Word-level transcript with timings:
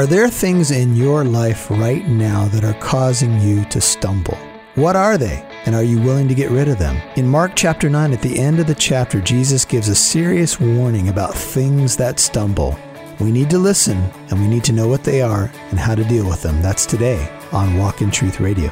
Are 0.00 0.06
there 0.06 0.30
things 0.30 0.70
in 0.70 0.96
your 0.96 1.24
life 1.24 1.70
right 1.70 2.08
now 2.08 2.48
that 2.48 2.64
are 2.64 2.80
causing 2.80 3.38
you 3.38 3.66
to 3.66 3.82
stumble? 3.82 4.38
What 4.74 4.96
are 4.96 5.18
they? 5.18 5.46
And 5.66 5.74
are 5.74 5.82
you 5.82 6.00
willing 6.00 6.26
to 6.28 6.34
get 6.34 6.50
rid 6.50 6.68
of 6.68 6.78
them? 6.78 6.96
In 7.16 7.28
Mark 7.28 7.52
chapter 7.54 7.90
9, 7.90 8.14
at 8.14 8.22
the 8.22 8.38
end 8.38 8.60
of 8.60 8.66
the 8.66 8.74
chapter, 8.74 9.20
Jesus 9.20 9.66
gives 9.66 9.88
a 9.88 9.94
serious 9.94 10.58
warning 10.58 11.10
about 11.10 11.34
things 11.34 11.98
that 11.98 12.18
stumble. 12.18 12.78
We 13.20 13.30
need 13.30 13.50
to 13.50 13.58
listen 13.58 13.98
and 14.30 14.40
we 14.40 14.48
need 14.48 14.64
to 14.64 14.72
know 14.72 14.88
what 14.88 15.04
they 15.04 15.20
are 15.20 15.52
and 15.68 15.78
how 15.78 15.94
to 15.94 16.04
deal 16.04 16.26
with 16.26 16.40
them. 16.40 16.62
That's 16.62 16.86
today 16.86 17.30
on 17.52 17.76
Walk 17.76 18.00
in 18.00 18.10
Truth 18.10 18.40
Radio. 18.40 18.68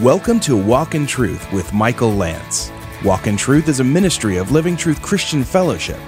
Welcome 0.00 0.40
to 0.40 0.56
Walk 0.56 0.94
in 0.94 1.06
Truth 1.06 1.52
with 1.52 1.70
Michael 1.74 2.14
Lance. 2.14 2.72
Walk 3.04 3.26
in 3.26 3.36
Truth 3.36 3.68
is 3.68 3.80
a 3.80 3.84
ministry 3.84 4.38
of 4.38 4.52
Living 4.52 4.74
Truth 4.74 5.02
Christian 5.02 5.44
Fellowship. 5.44 6.00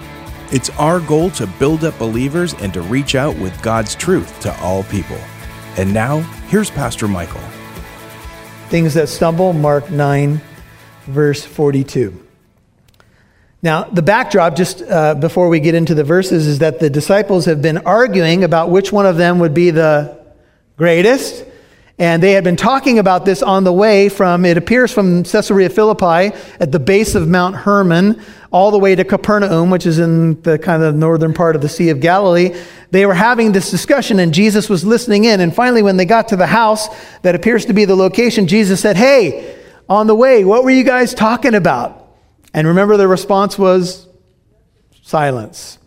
It's 0.55 0.71
our 0.79 1.01
goal 1.01 1.31
to 1.31 1.49
build 1.49 1.83
up 1.83 1.99
believers 1.99 2.55
and 2.55 2.73
to 2.75 2.81
reach 2.81 3.17
out 3.17 3.37
with 3.39 3.61
God's 3.61 3.97
truth 3.97 4.39
to 4.43 4.57
all 4.61 4.85
people. 4.85 5.19
And 5.77 5.93
now, 5.93 6.21
here's 6.47 6.71
Pastor 6.71 7.09
Michael. 7.09 7.41
Things 8.69 8.95
that 8.95 9.09
stumble, 9.09 9.53
Mark 9.53 9.91
9, 9.91 10.41
verse 11.07 11.45
42. 11.45 12.25
Now, 13.63 13.83
the 13.83 14.01
backdrop, 14.01 14.55
just 14.55 14.81
uh, 14.83 15.17
before 15.17 15.49
we 15.49 15.59
get 15.59 15.75
into 15.75 15.93
the 15.93 16.05
verses, 16.05 16.47
is 16.47 16.61
that 16.61 16.79
the 16.79 16.89
disciples 16.89 17.47
have 17.47 17.61
been 17.61 17.79
arguing 17.79 18.45
about 18.45 18.71
which 18.71 18.93
one 18.93 19.07
of 19.07 19.17
them 19.17 19.41
would 19.41 19.55
be 19.55 19.71
the 19.71 20.25
greatest. 20.77 21.45
And 21.99 22.21
they 22.21 22.33
had 22.33 22.43
been 22.43 22.57
talking 22.57 22.99
about 22.99 23.25
this 23.25 23.41
on 23.41 23.63
the 23.63 23.73
way 23.73 24.09
from, 24.09 24.45
it 24.45 24.57
appears 24.57 24.93
from 24.93 25.23
Caesarea 25.23 25.71
Philippi 25.71 26.37
at 26.59 26.73
the 26.73 26.81
base 26.81 27.15
of 27.15 27.29
Mount 27.29 27.55
Hermon, 27.55 28.21
all 28.51 28.73
the 28.73 28.79
way 28.79 28.97
to 28.97 29.05
Capernaum, 29.05 29.71
which 29.71 29.87
is 29.87 30.01
in 30.01 30.41
the 30.43 30.59
kind 30.59 30.83
of 30.83 30.97
northern 30.97 31.33
part 31.33 31.55
of 31.55 31.63
the 31.63 31.69
Sea 31.69 31.91
of 31.91 32.01
Galilee. 32.01 32.57
They 32.91 33.07
were 33.07 33.15
having 33.15 33.53
this 33.53 33.71
discussion 33.71 34.19
and 34.19 34.35
Jesus 34.35 34.69
was 34.69 34.85
listening 34.85 35.25
in. 35.25 35.41
And 35.41 35.55
finally, 35.55 35.83
when 35.83 35.97
they 35.97 36.05
got 36.05 36.29
to 36.29 36.37
the 36.37 36.49
house 36.49 36.89
that 37.23 37.37
appears 37.37 37.65
to 37.67 37.73
be 37.73 37.85
the 37.85 37.97
location, 37.97 38.49
Jesus 38.49 38.81
said, 38.81 38.97
Hey, 38.97 39.57
on 39.89 40.09
the 40.09 40.15
way, 40.17 40.45
what 40.45 40.65
were 40.65 40.71
you 40.71 40.85
guys 40.85 41.15
talking 41.15 41.55
about? 41.55 42.09
And 42.53 42.67
remember, 42.67 42.97
the 42.97 43.07
response 43.07 43.57
was 43.57 44.09
silence. 45.03 45.79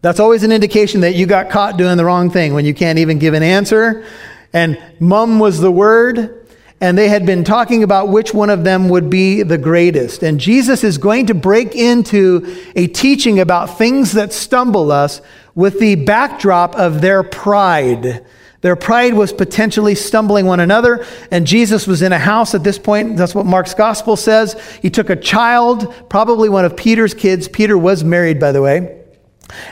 That's 0.00 0.20
always 0.20 0.42
an 0.42 0.52
indication 0.52 1.02
that 1.02 1.16
you 1.16 1.26
got 1.26 1.50
caught 1.50 1.76
doing 1.76 1.96
the 1.98 2.04
wrong 2.04 2.30
thing 2.30 2.54
when 2.54 2.64
you 2.64 2.72
can't 2.72 2.98
even 2.98 3.18
give 3.18 3.34
an 3.34 3.42
answer 3.42 4.06
and 4.52 4.80
mum 5.00 5.38
was 5.38 5.60
the 5.60 5.70
word. 5.70 6.34
And 6.80 6.96
they 6.96 7.08
had 7.08 7.26
been 7.26 7.42
talking 7.42 7.82
about 7.82 8.08
which 8.08 8.32
one 8.32 8.50
of 8.50 8.62
them 8.62 8.88
would 8.88 9.10
be 9.10 9.42
the 9.42 9.58
greatest. 9.58 10.22
And 10.22 10.38
Jesus 10.38 10.84
is 10.84 10.96
going 10.96 11.26
to 11.26 11.34
break 11.34 11.74
into 11.74 12.56
a 12.76 12.86
teaching 12.86 13.40
about 13.40 13.76
things 13.76 14.12
that 14.12 14.32
stumble 14.32 14.92
us 14.92 15.20
with 15.56 15.80
the 15.80 15.96
backdrop 15.96 16.76
of 16.76 17.00
their 17.00 17.24
pride. 17.24 18.24
Their 18.60 18.76
pride 18.76 19.14
was 19.14 19.32
potentially 19.32 19.96
stumbling 19.96 20.46
one 20.46 20.60
another, 20.60 21.04
and 21.30 21.46
Jesus 21.46 21.86
was 21.86 22.02
in 22.02 22.12
a 22.12 22.18
house 22.18 22.54
at 22.54 22.64
this 22.64 22.78
point. 22.78 23.16
That's 23.16 23.34
what 23.34 23.46
Mark's 23.46 23.74
gospel 23.74 24.16
says. 24.16 24.54
He 24.80 24.90
took 24.90 25.10
a 25.10 25.16
child, 25.16 25.92
probably 26.08 26.48
one 26.48 26.64
of 26.64 26.76
Peter's 26.76 27.14
kids. 27.14 27.46
Peter 27.46 27.78
was 27.78 28.02
married, 28.02 28.40
by 28.40 28.50
the 28.50 28.62
way. 28.62 29.00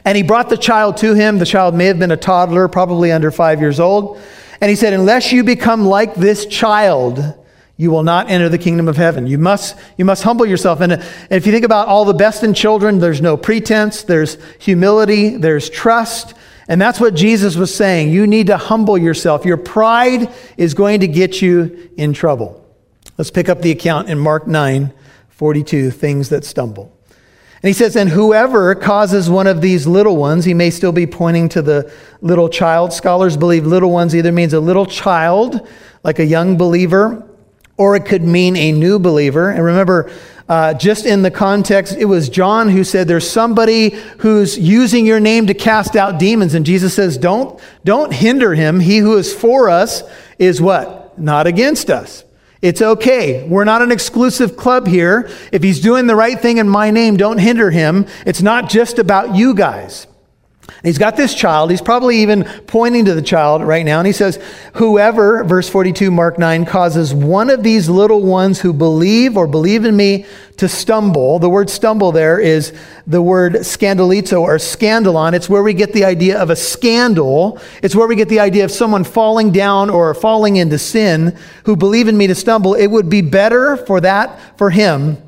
And 0.05 0.17
he 0.17 0.23
brought 0.23 0.49
the 0.49 0.57
child 0.57 0.97
to 0.99 1.15
him. 1.15 1.39
The 1.39 1.47
child 1.47 1.75
may 1.75 1.87
have 1.87 1.99
been 1.99 2.13
a 2.13 2.17
toddler, 2.17 2.69
probably 2.69 3.13
under 3.13 3.31
five 3.31 3.61
years 3.61 3.81
old. 3.81 4.21
And 4.61 4.71
he 4.71 4.77
said, 4.77 4.93
Unless 4.93 5.33
you 5.33 5.45
become 5.45 5.85
like 5.85 6.15
this 6.15 6.47
child, 6.47 7.35
you 7.77 7.91
will 7.91 8.03
not 8.03 8.31
enter 8.31 8.49
the 8.49 8.59
kingdom 8.59 8.89
of 8.89 8.97
heaven. 8.97 9.27
You 9.27 9.39
must, 9.39 9.77
you 9.99 10.05
must 10.05 10.23
humble 10.23 10.47
yourself. 10.47 10.81
And 10.81 10.93
if 11.31 11.47
you 11.47 11.53
think 11.53 11.65
about 11.65 11.89
all 11.89 12.05
the 12.05 12.15
best 12.15 12.43
in 12.43 12.55
children, 12.55 12.99
there's 12.99 13.21
no 13.21 13.37
pretense, 13.37 14.03
there's 14.03 14.39
humility, 14.59 15.37
there's 15.37 15.69
trust. 15.69 16.35
And 16.69 16.81
that's 16.81 16.99
what 16.99 17.15
Jesus 17.15 17.55
was 17.55 17.75
saying. 17.75 18.11
You 18.11 18.27
need 18.27 18.47
to 18.47 18.57
humble 18.57 18.97
yourself. 18.97 19.45
Your 19.45 19.59
pride 19.59 20.33
is 20.57 20.75
going 20.75 21.01
to 21.01 21.09
get 21.09 21.43
you 21.43 21.91
in 21.97 22.13
trouble. 22.13 22.65
Let's 23.19 23.31
pick 23.31 23.49
up 23.49 23.63
the 23.63 23.71
account 23.71 24.09
in 24.09 24.19
Mark 24.19 24.47
9 24.47 24.93
42, 25.29 25.91
things 25.91 26.31
that 26.31 26.47
stumble. 26.47 26.96
And 27.63 27.69
he 27.69 27.73
says, 27.73 27.97
And 27.97 28.11
whoever 28.11 28.75
causes 28.75 29.31
one 29.31 29.47
of 29.47 29.61
these 29.61 29.87
little 29.87 30.17
ones, 30.17 30.45
he 30.45 30.55
may 30.55 30.71
still 30.71 30.93
be 30.93 31.07
pointing 31.07 31.49
to 31.51 31.63
the 31.63 31.93
little 32.21 32.49
child. 32.49 32.93
Scholars 32.93 33.37
believe 33.37 33.67
little 33.67 33.91
ones 33.91 34.15
either 34.15 34.33
means 34.33 34.53
a 34.53 34.61
little 34.61 34.87
child, 34.87 35.67
like 36.03 36.19
a 36.19 36.25
young 36.25 36.57
believer, 36.57 37.27
or 37.77 37.97
it 37.97 38.05
could 38.05 38.23
mean 38.23 38.57
a 38.57 38.73
new 38.73 38.99
believer. 38.99 39.51
And 39.51 39.65
remember, 39.65 40.11
uh, 40.49 40.75
just 40.75 41.07
in 41.07 41.23
the 41.23 41.31
context, 41.31 41.97
it 41.97 42.05
was 42.05 42.29
John 42.29 42.69
who 42.69 42.85
said, 42.85 43.09
There's 43.09 43.29
somebody 43.29 43.91
who's 44.19 44.59
using 44.59 45.07
your 45.07 45.19
name 45.19 45.47
to 45.49 45.55
cast 45.55 45.97
out 45.97 46.19
demons. 46.19 46.55
And 46.55 46.65
Jesus 46.65 46.95
says, 46.95 47.19
Don't, 47.19 47.59
don't 47.85 48.13
hinder 48.13 48.55
him. 48.55 48.81
He 48.81 48.99
who 48.99 49.17
is 49.17 49.33
for 49.35 49.69
us 49.69 50.03
is 50.39 50.61
what? 50.61 51.19
Not 51.19 51.47
against 51.47 51.91
us. 51.91 52.26
It's 52.63 52.81
okay. 52.81 53.47
We're 53.47 53.65
not 53.65 53.83
an 53.83 53.93
exclusive 53.93 54.57
club 54.57 54.87
here. 54.87 55.31
If 55.53 55.63
he's 55.63 55.81
doing 55.81 56.07
the 56.07 56.17
right 56.17 56.41
thing 56.41 56.59
in 56.59 56.69
my 56.69 56.91
name, 56.91 57.17
don't 57.17 57.39
hinder 57.39 57.71
him. 57.71 58.07
It's 58.25 58.43
not 58.43 58.71
just 58.71 58.99
about 58.99 59.35
you 59.35 59.55
guys. 59.55 60.07
He's 60.83 60.99
got 60.99 61.17
this 61.17 61.35
child. 61.35 61.71
He's 61.71 61.81
probably 61.81 62.19
even 62.19 62.45
pointing 62.67 63.05
to 63.07 63.15
the 63.15 63.23
child 63.23 63.63
right 63.63 63.85
now. 63.85 63.99
And 63.99 64.07
he 64.07 64.13
says, 64.13 64.43
Whoever, 64.75 65.43
verse 65.45 65.69
42, 65.69 66.11
Mark 66.11 66.39
9, 66.39 66.65
causes 66.65 67.15
one 67.15 67.51
of 67.51 67.63
these 67.63 67.89
little 67.89 68.23
ones 68.23 68.61
who 68.61 68.73
believe 68.73 69.37
or 69.37 69.47
believe 69.47 69.85
in 69.85 69.97
me 69.97 70.27
to 70.59 70.69
stumble. 70.69 71.39
The 71.39 71.49
word 71.49 71.71
stumble 71.71 72.13
there 72.13 72.39
is 72.39 72.73
the 73.07 73.23
word 73.23 73.55
scandalizo 73.55 74.41
or 74.41 74.57
scandalon. 74.57 75.35
It's 75.35 75.49
where 75.49 75.63
we 75.63 75.73
get 75.73 75.93
the 75.93 76.05
idea 76.05 76.41
of 76.41 76.51
a 76.51 76.57
scandal. 76.57 77.61
It's 77.83 77.95
where 77.95 78.09
we 78.09 78.17
get 78.17 78.29
the 78.29 78.41
idea 78.41 78.65
of 78.65 78.71
someone 78.71 79.05
falling 79.05 79.53
down 79.53 79.89
or 79.89 80.13
falling 80.15 80.57
into 80.57 80.79
sin 80.79 81.37
who 81.65 81.77
believe 81.77 82.09
in 82.09 82.17
me 82.17 82.27
to 82.27 82.35
stumble. 82.35 82.75
It 82.75 82.89
would 82.89 83.09
be 83.09 83.23
better 83.23 83.77
for 83.77 84.01
that, 84.01 84.59
for 84.59 84.71
him, 84.71 85.19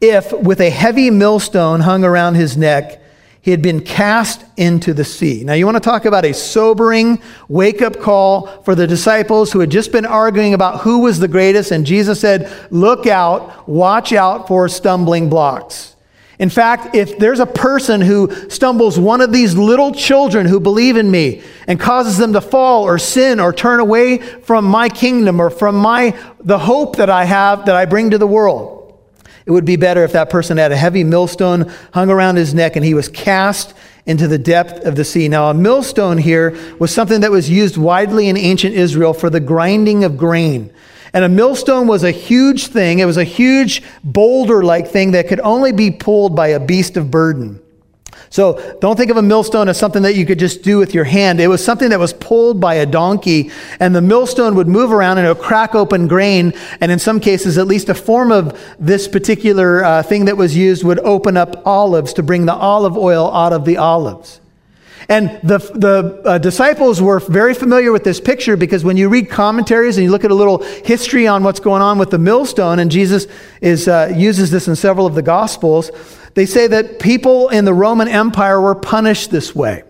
if 0.00 0.32
with 0.32 0.60
a 0.60 0.70
heavy 0.70 1.10
millstone 1.10 1.80
hung 1.80 2.04
around 2.04 2.34
his 2.34 2.56
neck, 2.56 3.00
he 3.42 3.50
had 3.50 3.62
been 3.62 3.80
cast 3.80 4.44
into 4.56 4.92
the 4.92 5.04
sea. 5.04 5.44
Now, 5.44 5.54
you 5.54 5.64
want 5.64 5.76
to 5.76 5.80
talk 5.80 6.04
about 6.04 6.24
a 6.24 6.34
sobering 6.34 7.22
wake 7.48 7.80
up 7.80 7.98
call 7.98 8.62
for 8.64 8.74
the 8.74 8.86
disciples 8.86 9.50
who 9.50 9.60
had 9.60 9.70
just 9.70 9.92
been 9.92 10.04
arguing 10.04 10.52
about 10.52 10.80
who 10.80 11.00
was 11.00 11.18
the 11.18 11.28
greatest, 11.28 11.70
and 11.70 11.86
Jesus 11.86 12.20
said, 12.20 12.52
Look 12.70 13.06
out, 13.06 13.68
watch 13.68 14.12
out 14.12 14.46
for 14.46 14.68
stumbling 14.68 15.30
blocks. 15.30 15.96
In 16.40 16.48
fact, 16.48 16.94
if 16.94 17.18
there's 17.18 17.38
a 17.38 17.44
person 17.44 18.00
who 18.00 18.48
stumbles 18.48 18.98
one 18.98 19.20
of 19.20 19.30
these 19.30 19.54
little 19.54 19.92
children 19.92 20.46
who 20.46 20.58
believe 20.58 20.96
in 20.96 21.10
me 21.10 21.42
and 21.66 21.78
causes 21.78 22.16
them 22.16 22.32
to 22.32 22.40
fall 22.40 22.84
or 22.84 22.98
sin 22.98 23.38
or 23.40 23.52
turn 23.52 23.78
away 23.78 24.16
from 24.16 24.64
my 24.64 24.88
kingdom 24.88 25.38
or 25.38 25.50
from 25.50 25.76
my 25.76 26.18
the 26.40 26.58
hope 26.58 26.96
that 26.96 27.10
I 27.10 27.24
have 27.24 27.66
that 27.66 27.76
I 27.76 27.84
bring 27.84 28.10
to 28.10 28.18
the 28.18 28.26
world, 28.26 28.79
it 29.50 29.52
would 29.52 29.64
be 29.64 29.74
better 29.74 30.04
if 30.04 30.12
that 30.12 30.30
person 30.30 30.58
had 30.58 30.70
a 30.70 30.76
heavy 30.76 31.02
millstone 31.02 31.72
hung 31.92 32.08
around 32.08 32.36
his 32.36 32.54
neck 32.54 32.76
and 32.76 32.84
he 32.84 32.94
was 32.94 33.08
cast 33.08 33.74
into 34.06 34.28
the 34.28 34.38
depth 34.38 34.86
of 34.86 34.94
the 34.94 35.04
sea. 35.04 35.26
Now, 35.26 35.50
a 35.50 35.54
millstone 35.54 36.18
here 36.18 36.56
was 36.78 36.94
something 36.94 37.20
that 37.22 37.32
was 37.32 37.50
used 37.50 37.76
widely 37.76 38.28
in 38.28 38.36
ancient 38.36 38.76
Israel 38.76 39.12
for 39.12 39.28
the 39.28 39.40
grinding 39.40 40.04
of 40.04 40.16
grain. 40.16 40.72
And 41.12 41.24
a 41.24 41.28
millstone 41.28 41.88
was 41.88 42.04
a 42.04 42.12
huge 42.12 42.68
thing. 42.68 43.00
It 43.00 43.06
was 43.06 43.16
a 43.16 43.24
huge 43.24 43.82
boulder 44.04 44.62
like 44.62 44.86
thing 44.86 45.10
that 45.10 45.26
could 45.26 45.40
only 45.40 45.72
be 45.72 45.90
pulled 45.90 46.36
by 46.36 46.48
a 46.48 46.60
beast 46.60 46.96
of 46.96 47.10
burden. 47.10 47.60
So 48.32 48.76
don't 48.80 48.96
think 48.96 49.10
of 49.10 49.16
a 49.16 49.22
millstone 49.22 49.68
as 49.68 49.76
something 49.76 50.02
that 50.02 50.14
you 50.14 50.24
could 50.24 50.38
just 50.38 50.62
do 50.62 50.78
with 50.78 50.94
your 50.94 51.02
hand. 51.02 51.40
It 51.40 51.48
was 51.48 51.64
something 51.64 51.90
that 51.90 51.98
was 51.98 52.12
pulled 52.12 52.60
by 52.60 52.74
a 52.74 52.86
donkey, 52.86 53.50
and 53.80 53.92
the 53.92 54.00
millstone 54.00 54.54
would 54.54 54.68
move 54.68 54.92
around 54.92 55.18
and 55.18 55.26
it 55.26 55.30
would 55.30 55.44
crack 55.44 55.74
open 55.74 56.06
grain. 56.06 56.52
And 56.80 56.92
in 56.92 57.00
some 57.00 57.18
cases, 57.18 57.58
at 57.58 57.66
least 57.66 57.88
a 57.88 57.94
form 57.94 58.30
of 58.30 58.56
this 58.78 59.08
particular 59.08 59.84
uh, 59.84 60.02
thing 60.04 60.26
that 60.26 60.36
was 60.36 60.56
used 60.56 60.84
would 60.84 61.00
open 61.00 61.36
up 61.36 61.66
olives 61.66 62.12
to 62.14 62.22
bring 62.22 62.46
the 62.46 62.54
olive 62.54 62.96
oil 62.96 63.34
out 63.34 63.52
of 63.52 63.64
the 63.64 63.78
olives. 63.78 64.40
And 65.08 65.40
the, 65.42 65.58
the 65.58 66.22
uh, 66.24 66.38
disciples 66.38 67.02
were 67.02 67.18
very 67.18 67.52
familiar 67.52 67.90
with 67.90 68.04
this 68.04 68.20
picture 68.20 68.56
because 68.56 68.84
when 68.84 68.96
you 68.96 69.08
read 69.08 69.28
commentaries 69.28 69.96
and 69.96 70.04
you 70.04 70.10
look 70.12 70.24
at 70.24 70.30
a 70.30 70.36
little 70.36 70.58
history 70.62 71.26
on 71.26 71.42
what's 71.42 71.58
going 71.58 71.82
on 71.82 71.98
with 71.98 72.10
the 72.10 72.18
millstone, 72.18 72.78
and 72.78 72.92
Jesus 72.92 73.26
is, 73.60 73.88
uh, 73.88 74.12
uses 74.14 74.52
this 74.52 74.68
in 74.68 74.76
several 74.76 75.06
of 75.06 75.16
the 75.16 75.22
Gospels, 75.22 75.90
they 76.34 76.46
say 76.46 76.66
that 76.66 76.98
people 76.98 77.48
in 77.48 77.64
the 77.64 77.74
Roman 77.74 78.08
Empire 78.08 78.60
were 78.60 78.74
punished 78.74 79.30
this 79.30 79.54
way. 79.54 79.82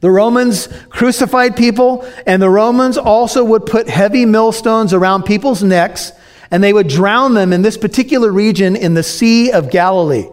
The 0.00 0.10
Romans 0.10 0.68
crucified 0.88 1.56
people, 1.56 2.06
and 2.26 2.42
the 2.42 2.50
Romans 2.50 2.98
also 2.98 3.44
would 3.44 3.66
put 3.66 3.88
heavy 3.88 4.26
millstones 4.26 4.92
around 4.92 5.22
people's 5.22 5.62
necks, 5.62 6.12
and 6.50 6.62
they 6.62 6.72
would 6.72 6.88
drown 6.88 7.34
them 7.34 7.52
in 7.52 7.62
this 7.62 7.78
particular 7.78 8.30
region 8.30 8.76
in 8.76 8.94
the 8.94 9.02
Sea 9.02 9.52
of 9.52 9.70
Galilee. 9.70 10.28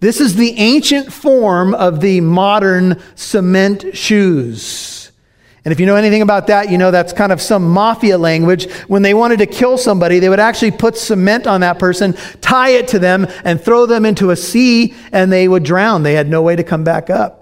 This 0.00 0.20
is 0.20 0.36
the 0.36 0.58
ancient 0.58 1.12
form 1.12 1.74
of 1.74 2.00
the 2.00 2.20
modern 2.20 3.00
cement 3.14 3.96
shoes. 3.96 5.03
And 5.64 5.72
if 5.72 5.80
you 5.80 5.86
know 5.86 5.96
anything 5.96 6.20
about 6.20 6.48
that, 6.48 6.70
you 6.70 6.76
know 6.76 6.90
that's 6.90 7.14
kind 7.14 7.32
of 7.32 7.40
some 7.40 7.66
mafia 7.68 8.18
language. 8.18 8.70
When 8.82 9.00
they 9.00 9.14
wanted 9.14 9.38
to 9.38 9.46
kill 9.46 9.78
somebody, 9.78 10.18
they 10.18 10.28
would 10.28 10.40
actually 10.40 10.72
put 10.72 10.96
cement 10.98 11.46
on 11.46 11.62
that 11.62 11.78
person, 11.78 12.14
tie 12.42 12.70
it 12.70 12.88
to 12.88 12.98
them, 12.98 13.26
and 13.44 13.58
throw 13.58 13.86
them 13.86 14.04
into 14.04 14.30
a 14.30 14.36
sea, 14.36 14.94
and 15.10 15.32
they 15.32 15.48
would 15.48 15.62
drown. 15.62 16.02
They 16.02 16.12
had 16.12 16.28
no 16.28 16.42
way 16.42 16.54
to 16.54 16.64
come 16.64 16.84
back 16.84 17.08
up. 17.08 17.40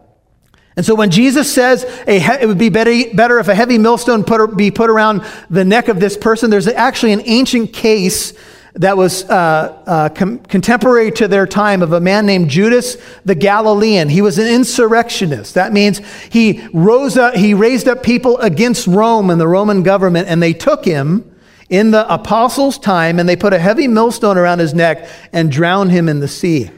And 0.76 0.86
so 0.86 0.94
when 0.94 1.10
Jesus 1.10 1.52
says 1.52 1.84
it 2.06 2.46
would 2.46 2.58
be 2.58 2.70
better, 2.70 2.92
better 3.12 3.38
if 3.40 3.48
a 3.48 3.54
heavy 3.54 3.76
millstone 3.76 4.25
put, 4.25 4.56
be 4.56 4.70
put 4.70 4.88
around 4.88 5.22
the 5.50 5.64
neck 5.64 5.88
of 5.88 6.00
this 6.00 6.16
person, 6.16 6.48
there's 6.48 6.68
actually 6.68 7.12
an 7.12 7.22
ancient 7.25 7.72
case 7.72 8.32
that 8.74 8.96
was 8.96 9.24
uh, 9.24 9.82
uh, 9.86 10.08
com- 10.10 10.38
contemporary 10.38 11.10
to 11.12 11.28
their 11.28 11.46
time 11.46 11.82
of 11.82 11.92
a 11.92 12.00
man 12.00 12.24
named 12.24 12.48
Judas 12.48 12.96
the 13.24 13.34
Galilean. 13.34 14.08
He 14.08 14.22
was 14.22 14.38
an 14.38 14.46
insurrectionist. 14.46 15.54
That 15.54 15.72
means 15.72 16.00
he 16.30 16.66
rose 16.72 17.16
up, 17.16 17.34
he 17.34 17.52
raised 17.52 17.86
up 17.86 18.02
people 18.02 18.38
against 18.38 18.86
Rome 18.86 19.28
and 19.28 19.40
the 19.40 19.48
Roman 19.48 19.82
government, 19.82 20.28
and 20.28 20.42
they 20.42 20.54
took 20.54 20.84
him 20.84 21.28
in 21.69 21.90
the 21.90 22.12
apostles' 22.12 22.78
time 22.78 23.19
and 23.19 23.28
they 23.28 23.36
put 23.36 23.52
a 23.52 23.58
heavy 23.58 23.88
millstone 23.88 24.36
around 24.36 24.58
his 24.58 24.75
neck 24.75 25.08
and 25.32 25.50
drowned 25.50 25.90
him 25.90 26.08
in 26.08 26.20
the 26.20 26.28
sea. 26.28 26.70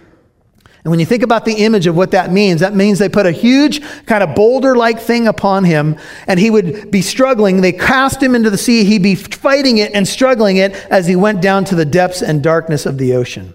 And 0.84 0.90
when 0.90 1.00
you 1.00 1.06
think 1.06 1.22
about 1.22 1.46
the 1.46 1.54
image 1.54 1.86
of 1.86 1.96
what 1.96 2.10
that 2.10 2.30
means, 2.30 2.60
that 2.60 2.74
means 2.74 2.98
they 2.98 3.08
put 3.08 3.24
a 3.24 3.32
huge 3.32 3.80
kind 4.04 4.22
of 4.22 4.34
boulder 4.34 4.76
like 4.76 5.00
thing 5.00 5.26
upon 5.26 5.64
him, 5.64 5.96
and 6.26 6.38
he 6.38 6.50
would 6.50 6.90
be 6.90 7.00
struggling. 7.00 7.62
They 7.62 7.72
cast 7.72 8.22
him 8.22 8.34
into 8.34 8.50
the 8.50 8.58
sea. 8.58 8.84
He'd 8.84 9.02
be 9.02 9.14
fighting 9.14 9.78
it 9.78 9.92
and 9.94 10.06
struggling 10.06 10.58
it 10.58 10.74
as 10.90 11.06
he 11.06 11.16
went 11.16 11.40
down 11.40 11.64
to 11.66 11.74
the 11.74 11.86
depths 11.86 12.20
and 12.20 12.42
darkness 12.42 12.84
of 12.84 12.98
the 12.98 13.14
ocean. 13.14 13.54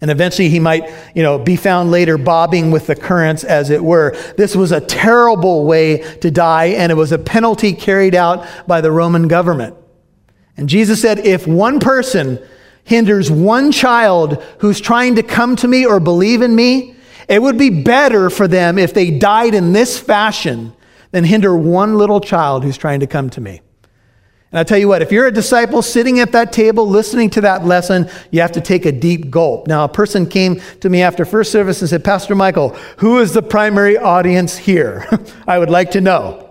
And 0.00 0.12
eventually 0.12 0.48
he 0.48 0.60
might, 0.60 0.88
you 1.12 1.24
know, 1.24 1.40
be 1.40 1.56
found 1.56 1.90
later 1.90 2.16
bobbing 2.16 2.70
with 2.70 2.86
the 2.86 2.94
currents, 2.94 3.42
as 3.42 3.68
it 3.70 3.82
were. 3.82 4.16
This 4.36 4.54
was 4.54 4.70
a 4.70 4.80
terrible 4.80 5.64
way 5.64 5.98
to 6.18 6.30
die, 6.30 6.66
and 6.66 6.92
it 6.92 6.94
was 6.94 7.10
a 7.10 7.18
penalty 7.18 7.72
carried 7.72 8.14
out 8.14 8.46
by 8.68 8.80
the 8.80 8.92
Roman 8.92 9.26
government. 9.26 9.74
And 10.56 10.68
Jesus 10.68 11.02
said, 11.02 11.18
if 11.18 11.48
one 11.48 11.80
person 11.80 12.38
hinders 12.88 13.30
one 13.30 13.70
child 13.70 14.42
who's 14.60 14.80
trying 14.80 15.16
to 15.16 15.22
come 15.22 15.56
to 15.56 15.68
me 15.68 15.84
or 15.84 16.00
believe 16.00 16.40
in 16.40 16.56
me, 16.56 16.96
it 17.28 17.42
would 17.42 17.58
be 17.58 17.68
better 17.68 18.30
for 18.30 18.48
them 18.48 18.78
if 18.78 18.94
they 18.94 19.10
died 19.10 19.54
in 19.54 19.74
this 19.74 19.98
fashion 19.98 20.72
than 21.10 21.22
hinder 21.22 21.54
one 21.54 21.98
little 21.98 22.18
child 22.18 22.64
who's 22.64 22.78
trying 22.78 23.00
to 23.00 23.06
come 23.06 23.28
to 23.28 23.42
me. 23.42 23.60
And 24.50 24.58
I 24.58 24.64
tell 24.64 24.78
you 24.78 24.88
what, 24.88 25.02
if 25.02 25.12
you're 25.12 25.26
a 25.26 25.32
disciple 25.32 25.82
sitting 25.82 26.18
at 26.20 26.32
that 26.32 26.50
table 26.50 26.88
listening 26.88 27.28
to 27.30 27.42
that 27.42 27.66
lesson, 27.66 28.08
you 28.30 28.40
have 28.40 28.52
to 28.52 28.62
take 28.62 28.86
a 28.86 28.92
deep 28.92 29.30
gulp. 29.30 29.66
Now, 29.66 29.84
a 29.84 29.88
person 29.88 30.26
came 30.26 30.58
to 30.80 30.88
me 30.88 31.02
after 31.02 31.26
first 31.26 31.52
service 31.52 31.82
and 31.82 31.90
said, 31.90 32.02
Pastor 32.02 32.34
Michael, 32.34 32.70
who 32.96 33.18
is 33.18 33.34
the 33.34 33.42
primary 33.42 33.98
audience 33.98 34.56
here? 34.56 35.06
I 35.46 35.58
would 35.58 35.68
like 35.68 35.90
to 35.90 36.00
know. 36.00 36.47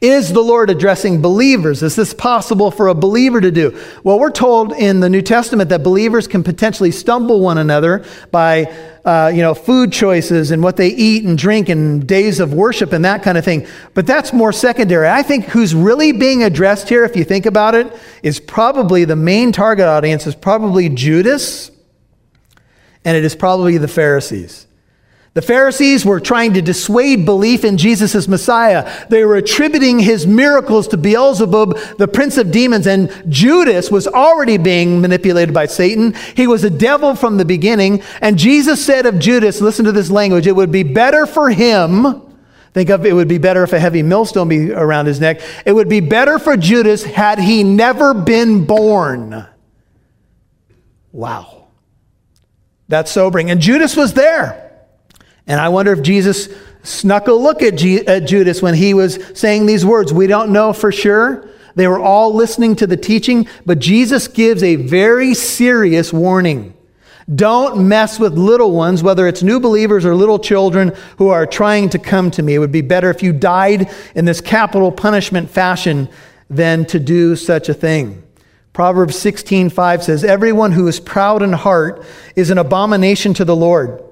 Is 0.00 0.32
the 0.32 0.40
Lord 0.40 0.70
addressing 0.70 1.20
believers? 1.20 1.82
Is 1.82 1.96
this 1.96 2.14
possible 2.14 2.70
for 2.70 2.88
a 2.88 2.94
believer 2.94 3.40
to 3.40 3.50
do? 3.50 3.80
Well, 4.04 4.18
we're 4.18 4.30
told 4.30 4.72
in 4.72 5.00
the 5.00 5.10
New 5.10 5.22
Testament 5.22 5.70
that 5.70 5.82
believers 5.82 6.28
can 6.28 6.44
potentially 6.44 6.92
stumble 6.92 7.40
one 7.40 7.58
another 7.58 8.04
by, 8.30 8.72
uh, 9.04 9.32
you 9.34 9.42
know, 9.42 9.52
food 9.54 9.92
choices 9.92 10.52
and 10.52 10.62
what 10.62 10.76
they 10.76 10.88
eat 10.88 11.24
and 11.24 11.36
drink 11.36 11.68
and 11.68 12.06
days 12.06 12.38
of 12.38 12.52
worship 12.52 12.92
and 12.92 13.04
that 13.04 13.22
kind 13.22 13.36
of 13.36 13.44
thing. 13.44 13.66
But 13.94 14.06
that's 14.06 14.32
more 14.32 14.52
secondary. 14.52 15.08
I 15.08 15.22
think 15.22 15.46
who's 15.46 15.74
really 15.74 16.12
being 16.12 16.44
addressed 16.44 16.88
here, 16.88 17.04
if 17.04 17.16
you 17.16 17.24
think 17.24 17.46
about 17.46 17.74
it, 17.74 17.92
is 18.22 18.38
probably 18.38 19.04
the 19.04 19.16
main 19.16 19.50
target 19.50 19.86
audience 19.86 20.26
is 20.26 20.36
probably 20.36 20.88
Judas, 20.88 21.72
and 23.04 23.16
it 23.16 23.24
is 23.24 23.34
probably 23.34 23.78
the 23.78 23.88
Pharisees. 23.88 24.63
The 25.34 25.42
Pharisees 25.42 26.04
were 26.04 26.20
trying 26.20 26.54
to 26.54 26.62
dissuade 26.62 27.24
belief 27.24 27.64
in 27.64 27.76
Jesus 27.76 28.14
as 28.14 28.28
Messiah. 28.28 28.88
They 29.08 29.24
were 29.24 29.34
attributing 29.34 29.98
his 29.98 30.28
miracles 30.28 30.86
to 30.88 30.96
Beelzebub, 30.96 31.76
the 31.98 32.06
prince 32.06 32.38
of 32.38 32.52
demons, 32.52 32.86
and 32.86 33.10
Judas 33.28 33.90
was 33.90 34.06
already 34.06 34.58
being 34.58 35.00
manipulated 35.00 35.52
by 35.52 35.66
Satan. 35.66 36.14
He 36.36 36.46
was 36.46 36.62
a 36.62 36.70
devil 36.70 37.16
from 37.16 37.36
the 37.36 37.44
beginning. 37.44 38.00
And 38.20 38.38
Jesus 38.38 38.84
said 38.84 39.06
of 39.06 39.18
Judas, 39.18 39.60
listen 39.60 39.84
to 39.86 39.92
this 39.92 40.08
language, 40.08 40.46
it 40.46 40.54
would 40.54 40.70
be 40.70 40.84
better 40.84 41.26
for 41.26 41.50
him. 41.50 42.22
Think 42.72 42.90
of 42.90 43.04
it 43.04 43.12
would 43.12 43.28
be 43.28 43.38
better 43.38 43.64
if 43.64 43.72
a 43.72 43.80
heavy 43.80 44.04
millstone 44.04 44.48
be 44.48 44.70
around 44.72 45.06
his 45.06 45.20
neck. 45.20 45.40
It 45.66 45.72
would 45.72 45.88
be 45.88 46.00
better 46.00 46.38
for 46.38 46.56
Judas 46.56 47.02
had 47.02 47.40
he 47.40 47.64
never 47.64 48.14
been 48.14 48.66
born. 48.66 49.46
Wow. 51.10 51.66
That's 52.86 53.10
sobering. 53.10 53.50
And 53.50 53.60
Judas 53.60 53.96
was 53.96 54.14
there. 54.14 54.63
And 55.46 55.60
I 55.60 55.68
wonder 55.68 55.92
if 55.92 56.02
Jesus 56.02 56.48
snuck 56.82 57.28
a 57.28 57.32
look 57.32 57.62
at, 57.62 57.76
G- 57.76 58.06
at 58.06 58.26
Judas 58.26 58.62
when 58.62 58.74
he 58.74 58.94
was 58.94 59.18
saying 59.34 59.66
these 59.66 59.84
words. 59.84 60.12
We 60.12 60.26
don't 60.26 60.52
know 60.52 60.72
for 60.72 60.92
sure. 60.92 61.48
They 61.74 61.88
were 61.88 61.98
all 61.98 62.34
listening 62.34 62.76
to 62.76 62.86
the 62.86 62.96
teaching, 62.96 63.48
but 63.66 63.78
Jesus 63.78 64.28
gives 64.28 64.62
a 64.62 64.76
very 64.76 65.34
serious 65.34 66.12
warning. 66.12 66.74
Don't 67.34 67.88
mess 67.88 68.20
with 68.20 68.34
little 68.34 68.72
ones, 68.72 69.02
whether 69.02 69.26
it's 69.26 69.42
new 69.42 69.58
believers 69.58 70.04
or 70.04 70.14
little 70.14 70.38
children 70.38 70.92
who 71.16 71.28
are 71.28 71.46
trying 71.46 71.88
to 71.90 71.98
come 71.98 72.30
to 72.32 72.42
me. 72.42 72.54
It 72.54 72.58
would 72.58 72.72
be 72.72 72.82
better 72.82 73.10
if 73.10 73.22
you 73.22 73.32
died 73.32 73.90
in 74.14 74.26
this 74.26 74.40
capital 74.40 74.92
punishment 74.92 75.50
fashion 75.50 76.08
than 76.50 76.84
to 76.86 77.00
do 77.00 77.34
such 77.34 77.68
a 77.68 77.74
thing. 77.74 78.22
Proverbs 78.74 79.16
16:5 79.16 80.02
says, 80.02 80.22
"Everyone 80.22 80.72
who 80.72 80.86
is 80.86 81.00
proud 81.00 81.42
in 81.42 81.52
heart 81.52 82.04
is 82.36 82.50
an 82.50 82.58
abomination 82.58 83.32
to 83.34 83.44
the 83.44 83.56
Lord." 83.56 84.03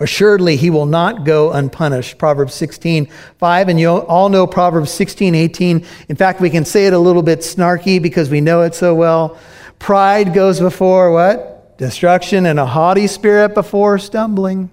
Assuredly, 0.00 0.56
he 0.56 0.70
will 0.70 0.86
not 0.86 1.24
go 1.24 1.52
unpunished. 1.52 2.16
Proverbs 2.16 2.54
16, 2.54 3.06
5. 3.38 3.68
And 3.68 3.78
you 3.78 3.90
all 3.90 4.30
know 4.30 4.46
Proverbs 4.46 4.90
16, 4.90 5.34
18. 5.34 5.84
In 6.08 6.16
fact, 6.16 6.40
we 6.40 6.48
can 6.48 6.64
say 6.64 6.86
it 6.86 6.94
a 6.94 6.98
little 6.98 7.22
bit 7.22 7.40
snarky 7.40 8.00
because 8.00 8.30
we 8.30 8.40
know 8.40 8.62
it 8.62 8.74
so 8.74 8.94
well. 8.94 9.38
Pride 9.78 10.32
goes 10.32 10.58
before 10.58 11.12
what? 11.12 11.76
Destruction, 11.76 12.46
and 12.46 12.58
a 12.58 12.64
haughty 12.64 13.06
spirit 13.06 13.54
before 13.54 13.98
stumbling. 13.98 14.70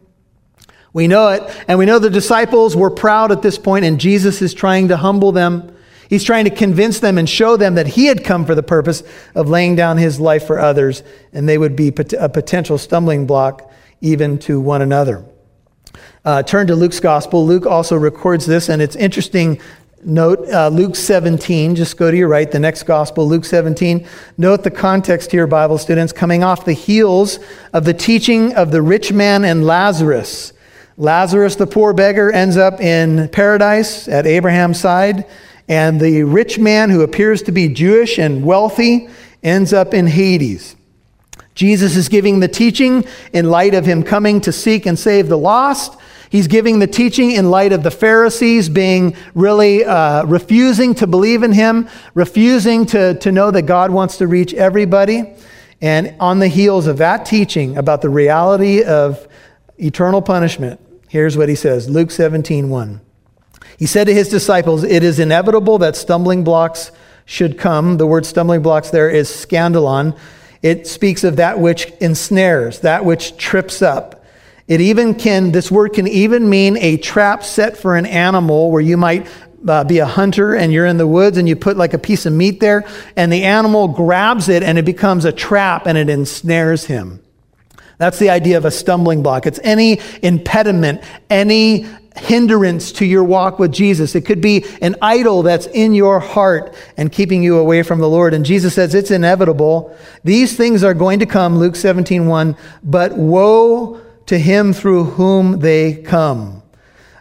We 0.94 1.08
know 1.08 1.28
it. 1.30 1.44
And 1.68 1.78
we 1.78 1.86
know 1.86 2.00
the 2.00 2.10
disciples 2.10 2.76
were 2.76 2.90
proud 2.90 3.32
at 3.34 3.42
this 3.42 3.58
point, 3.58 3.84
and 3.84 4.00
Jesus 4.00 4.42
is 4.42 4.54
trying 4.54 4.88
to 4.88 4.98
humble 4.98 5.34
them. 5.34 5.76
He's 6.10 6.24
trying 6.24 6.46
to 6.46 6.52
convince 6.52 7.02
them 7.02 7.18
and 7.18 7.30
show 7.30 7.58
them 7.58 7.76
that 7.76 7.88
he 7.88 8.06
had 8.06 8.24
come 8.24 8.46
for 8.46 8.56
the 8.56 8.64
purpose 8.64 9.04
of 9.36 9.50
laying 9.50 9.76
down 9.76 9.98
his 9.98 10.22
life 10.22 10.48
for 10.48 10.58
others, 10.58 11.04
and 11.34 11.50
they 11.50 11.58
would 11.58 11.76
be 11.76 11.90
a 12.18 12.30
potential 12.30 12.78
stumbling 12.78 13.28
block 13.28 13.70
even 14.02 14.38
to 14.40 14.60
one 14.60 14.82
another. 14.82 15.26
Uh, 16.24 16.44
turn 16.44 16.68
to 16.68 16.76
Luke's 16.76 17.00
gospel. 17.00 17.46
Luke 17.46 17.66
also 17.66 17.96
records 17.96 18.46
this, 18.46 18.70
and 18.70 18.82
it's 18.82 18.96
interesting. 18.96 19.62
Note 20.04 20.48
uh, 20.50 20.68
Luke 20.70 20.96
17. 20.96 21.76
Just 21.76 21.98
go 21.98 22.12
to 22.12 22.16
your 22.16 22.28
right, 22.28 22.52
the 22.52 22.60
next 22.60 22.84
gospel, 22.84 23.28
Luke 23.28 23.46
17. 23.46 24.08
Note 24.38 24.64
the 24.64 24.72
context 24.72 25.32
here, 25.32 25.48
Bible 25.48 25.78
students, 25.78 26.14
coming 26.14 26.44
off 26.44 26.66
the 26.66 26.74
heels 26.74 27.40
of 27.74 27.84
the 27.84 27.94
teaching 27.94 28.56
of 28.56 28.72
the 28.72 28.82
rich 28.82 29.12
man 29.12 29.44
and 29.44 29.66
Lazarus. 29.66 30.54
Lazarus, 30.98 31.56
the 31.56 31.68
poor 31.68 31.94
beggar, 31.94 32.32
ends 32.32 32.58
up 32.58 32.80
in 32.80 33.28
paradise 33.30 34.08
at 34.08 34.26
Abraham's 34.26 34.80
side, 34.80 35.26
and 35.68 36.00
the 36.00 36.24
rich 36.24 36.58
man, 36.58 36.90
who 36.90 37.02
appears 37.02 37.42
to 37.44 37.52
be 37.52 37.68
Jewish 37.68 38.18
and 38.18 38.46
wealthy, 38.46 39.10
ends 39.44 39.74
up 39.74 39.94
in 39.94 40.08
Hades. 40.08 40.77
Jesus 41.58 41.96
is 41.96 42.08
giving 42.08 42.40
the 42.40 42.48
teaching 42.48 43.04
in 43.34 43.50
light 43.50 43.74
of 43.74 43.84
him 43.84 44.04
coming 44.04 44.40
to 44.42 44.52
seek 44.52 44.86
and 44.86 44.98
save 44.98 45.28
the 45.28 45.40
lost. 45.40 46.00
He's 46.30 46.46
giving 46.46 46.78
the 46.78 46.86
teaching 46.86 47.32
in 47.32 47.50
light 47.50 47.74
of 47.74 47.82
the 47.82 47.90
Pharisees 47.90 48.70
being 48.70 49.16
really 49.34 49.84
uh, 49.84 50.24
refusing 50.26 50.94
to 50.94 51.08
believe 51.08 51.42
in 51.42 51.52
him, 51.52 51.90
refusing 52.14 52.86
to, 52.88 53.16
to 53.16 53.32
know 53.32 53.50
that 53.50 53.64
God 53.64 53.90
wants 53.90 54.18
to 54.18 54.28
reach 54.28 54.54
everybody. 54.54 55.34
And 55.82 56.16
on 56.20 56.38
the 56.38 56.48
heels 56.48 56.86
of 56.86 56.98
that 57.00 57.26
teaching 57.26 57.76
about 57.76 58.04
the 58.04 58.10
reality 58.10 58.84
of 58.84 59.28
eternal 59.80 60.22
punishment, 60.22 60.80
here's 61.08 61.36
what 61.38 61.50
he 61.50 61.56
says 61.56 61.90
Luke 61.90 62.12
17 62.12 62.70
1. 62.70 63.02
He 63.80 63.88
said 63.88 64.06
to 64.06 64.14
his 64.14 64.30
disciples, 64.30 64.84
It 64.84 65.02
is 65.02 65.18
inevitable 65.18 65.80
that 65.80 65.96
stumbling 65.96 66.44
blocks 66.44 66.92
should 67.26 67.58
come. 67.58 67.98
The 67.98 68.06
word 68.06 68.28
stumbling 68.28 68.62
blocks 68.62 68.92
there 68.92 69.10
is 69.10 69.28
scandalon 69.28 70.16
it 70.62 70.88
speaks 70.88 71.24
of 71.24 71.38
that 71.38 71.60
which 71.60 71.92
ensnares, 72.02 72.80
that 72.80 73.06
which 73.06 73.38
trips 73.38 73.82
up. 73.82 74.26
It 74.68 74.82
even 74.82 75.16
can, 75.16 75.52
this 75.52 75.72
word 75.72 75.94
can 75.94 76.08
even 76.08 76.50
mean 76.50 76.78
a 76.78 76.98
trap 76.98 77.44
set 77.44 77.78
for 77.78 77.96
an 77.96 78.06
animal 78.06 78.70
where 78.70 78.82
you 78.82 78.98
might 78.98 79.28
uh, 79.68 79.84
be 79.84 80.00
a 80.00 80.06
hunter 80.06 80.56
and 80.56 80.72
you're 80.72 80.86
in 80.86 80.98
the 80.98 81.08
woods 81.08 81.38
and 81.38 81.48
you 81.48 81.56
put 81.56 81.78
like 81.78 81.94
a 81.94 81.98
piece 81.98 82.26
of 82.26 82.34
meat 82.34 82.60
there 82.60 82.86
and 83.16 83.32
the 83.32 83.44
animal 83.44 83.88
grabs 83.88 84.50
it 84.50 84.64
and 84.64 84.78
it 84.78 84.86
becomes 84.86 85.26
a 85.26 85.32
trap 85.32 85.88
and 85.88 85.98
it 85.98 86.10
ensnares 86.10 86.86
him. 86.86 87.22
That's 87.98 88.20
the 88.20 88.30
idea 88.30 88.58
of 88.58 88.66
a 88.66 88.72
stumbling 88.72 89.24
block. 89.24 89.46
It's 89.46 89.60
any 89.64 90.00
impediment, 90.22 91.02
any 91.30 91.88
hindrance 92.16 92.92
to 92.94 93.06
your 93.06 93.24
walk 93.24 93.60
with 93.60 93.72
Jesus. 93.72 94.16
It 94.16 94.22
could 94.22 94.42
be 94.42 94.66
an 94.82 94.96
idol 95.02 95.44
that's 95.44 95.68
in 95.68 95.94
your 95.94 96.20
heart 96.20 96.76
and 96.96 97.12
keeping 97.12 97.44
you 97.44 97.58
away 97.58 97.84
from 97.84 98.00
the 98.00 98.10
Lord. 98.10 98.34
And 98.34 98.46
Jesus 98.46 98.74
says 98.76 98.96
it's 98.96 99.12
inevitable. 99.12 99.96
These 100.24 100.56
things 100.56 100.84
are 100.84 100.94
going 100.94 101.20
to 101.20 101.26
come, 101.26 101.58
Luke 101.58 101.76
17, 101.76 102.28
1, 102.28 102.58
but 102.84 103.18
woe 103.18 104.02
to 104.28 104.38
him 104.38 104.74
through 104.74 105.06
whom 105.06 105.60
they 105.60 105.96
come. 105.96 106.62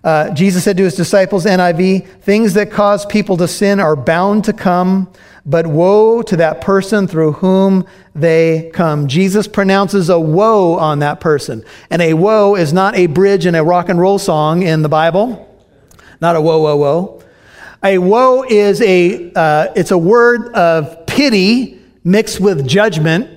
Uh, 0.03 0.31
Jesus 0.35 0.63
said 0.63 0.77
to 0.77 0.85
his 0.85 0.95
disciples, 0.95 1.47
NIV, 1.47 2.07
things 2.21 2.55
that 2.55 2.71
cause 2.71 3.05
people 3.07 3.37
to 3.39 3.49
sin 3.49 3.81
are 3.81 3.97
bound 3.97 4.45
to 4.45 4.53
come, 4.53 5.13
but 5.47 5.65
woe 5.65 6.23
to 6.23 6.37
that 6.37 6.61
person 6.61 7.07
through 7.07 7.33
whom 7.33 7.87
they 8.17 8.69
come. 8.75 9.07
Jesus 9.07 9.47
pronounces 9.47 10.11
a 10.11 10.19
woe 10.19 10.75
on 10.75 10.99
that 10.99 11.21
person. 11.21 11.65
And 11.89 12.03
a 12.03 12.15
woe 12.15 12.57
is 12.57 12.73
not 12.73 12.97
a 12.97 13.07
bridge 13.07 13.47
in 13.47 13.55
a 13.55 13.63
rock 13.63 13.89
and 13.89 14.01
roll 14.01 14.19
song 14.19 14.63
in 14.63 14.83
the 14.83 14.89
Bible, 14.89 15.43
not 16.21 16.35
a 16.35 16.41
whoa, 16.41 16.61
whoa, 16.61 16.77
whoa. 16.77 17.23
A 17.85 17.99
woe 17.99 18.43
is 18.43 18.83
a, 18.83 19.33
uh, 19.35 19.69
it's 19.77 19.93
a 19.93 19.99
word 19.99 20.53
of 20.55 21.07
pity 21.07 21.81
mixed 22.03 22.41
with 22.41 22.67
judgment. 22.67 23.31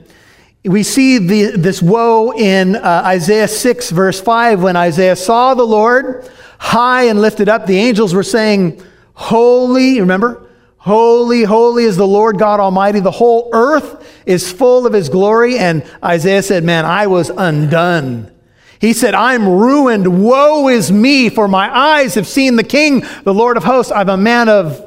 We 0.66 0.82
see 0.82 1.20
the, 1.20 1.58
this 1.58 1.82
woe 1.82 2.32
in 2.32 2.75
uh, 2.75 3.04
Isaiah 3.06 3.48
6, 3.48 3.92
verse 3.92 4.20
5, 4.20 4.63
when 4.63 4.75
Isaiah 4.75 5.16
saw 5.16 5.54
the 5.54 5.63
Lord 5.63 6.28
high 6.58 7.04
and 7.04 7.22
lifted 7.22 7.48
up. 7.50 7.68
The 7.68 7.78
angels 7.78 8.16
were 8.16 8.24
saying, 8.24 8.82
Holy, 9.13 10.00
remember? 10.00 10.49
Holy, 10.80 11.44
holy 11.44 11.84
is 11.84 11.98
the 11.98 12.08
Lord 12.08 12.40
God 12.40 12.62
Almighty. 12.62 13.02
The 13.02 13.12
whole 13.12 13.50
earth 13.52 14.22
is 14.26 14.52
full 14.52 14.88
of 14.88 14.94
his 14.94 15.10
glory. 15.10 15.58
And 15.58 15.84
Isaiah 16.04 16.42
said, 16.42 16.64
Man, 16.64 16.86
I 16.86 17.08
was 17.08 17.30
undone. 17.30 18.32
He 18.80 18.94
said, 18.94 19.14
I'm 19.14 19.48
ruined. 19.48 20.24
Woe 20.24 20.70
is 20.70 20.90
me, 20.90 21.30
for 21.30 21.50
my 21.50 21.76
eyes 21.76 22.16
have 22.16 22.26
seen 22.26 22.56
the 22.56 22.64
King, 22.64 23.04
the 23.26 23.34
Lord 23.34 23.58
of 23.58 23.66
hosts. 23.66 23.92
I'm 23.92 24.08
a 24.08 24.16
man 24.16 24.48
of 24.48 24.86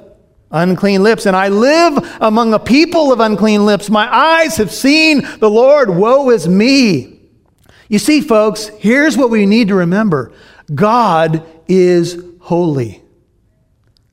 unclean 0.51 1.03
lips, 1.03 1.27
and 1.27 1.37
I 1.37 1.49
live 1.49 1.99
among 2.21 2.55
a 2.55 2.59
people 2.59 3.13
of 3.13 3.21
unclean 3.21 3.67
lips. 3.67 3.91
My 3.91 4.11
eyes 4.11 4.57
have 4.57 4.73
seen 4.73 5.21
the 5.41 5.51
Lord. 5.51 5.91
Woe 5.91 6.31
is 6.31 6.49
me. 6.49 7.21
You 7.89 7.99
see, 7.99 8.23
folks, 8.23 8.69
here's 8.79 9.19
what 9.19 9.29
we 9.29 9.45
need 9.45 9.69
to 9.69 9.75
remember 9.75 10.33
God 10.75 11.47
is 11.69 12.23
holy. 12.41 13.03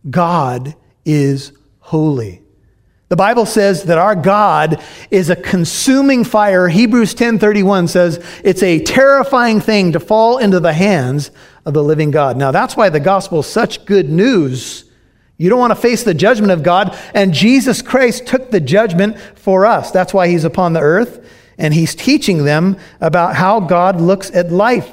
God 0.10 0.76
is 1.06 1.54
holy. 1.90 2.42
The 3.10 3.16
Bible 3.16 3.46
says 3.46 3.86
that 3.86 3.98
our 3.98 4.16
God 4.16 4.82
is 5.10 5.30
a 5.30 5.36
consuming 5.36 6.24
fire. 6.24 6.68
Hebrews 6.68 7.14
10:31 7.16 7.88
says 7.88 8.24
it's 8.44 8.62
a 8.62 8.80
terrifying 8.80 9.60
thing 9.60 9.92
to 9.94 10.00
fall 10.00 10.38
into 10.38 10.60
the 10.60 10.74
hands 10.74 11.32
of 11.66 11.74
the 11.74 11.84
living 11.84 12.12
God. 12.12 12.38
Now 12.38 12.52
that's 12.52 12.78
why 12.78 12.90
the 12.90 13.00
gospel 13.00 13.40
is 13.40 13.48
such 13.48 13.86
good 13.86 14.10
news. 14.10 14.86
You 15.38 15.50
don't 15.50 15.60
want 15.60 15.72
to 15.72 15.76
face 15.76 16.04
the 16.04 16.14
judgment 16.14 16.52
of 16.52 16.64
God, 16.64 16.98
and 17.14 17.34
Jesus 17.34 17.82
Christ 17.82 18.28
took 18.28 18.52
the 18.52 18.60
judgment 18.60 19.18
for 19.36 19.66
us. 19.66 19.90
That's 19.92 20.14
why 20.14 20.28
he's 20.28 20.44
upon 20.44 20.74
the 20.74 20.82
earth 20.82 21.26
and 21.58 21.74
he's 21.74 21.96
teaching 21.96 22.46
them 22.46 22.78
about 23.02 23.36
how 23.36 23.60
God 23.60 24.00
looks 24.00 24.32
at 24.32 24.52
life 24.52 24.92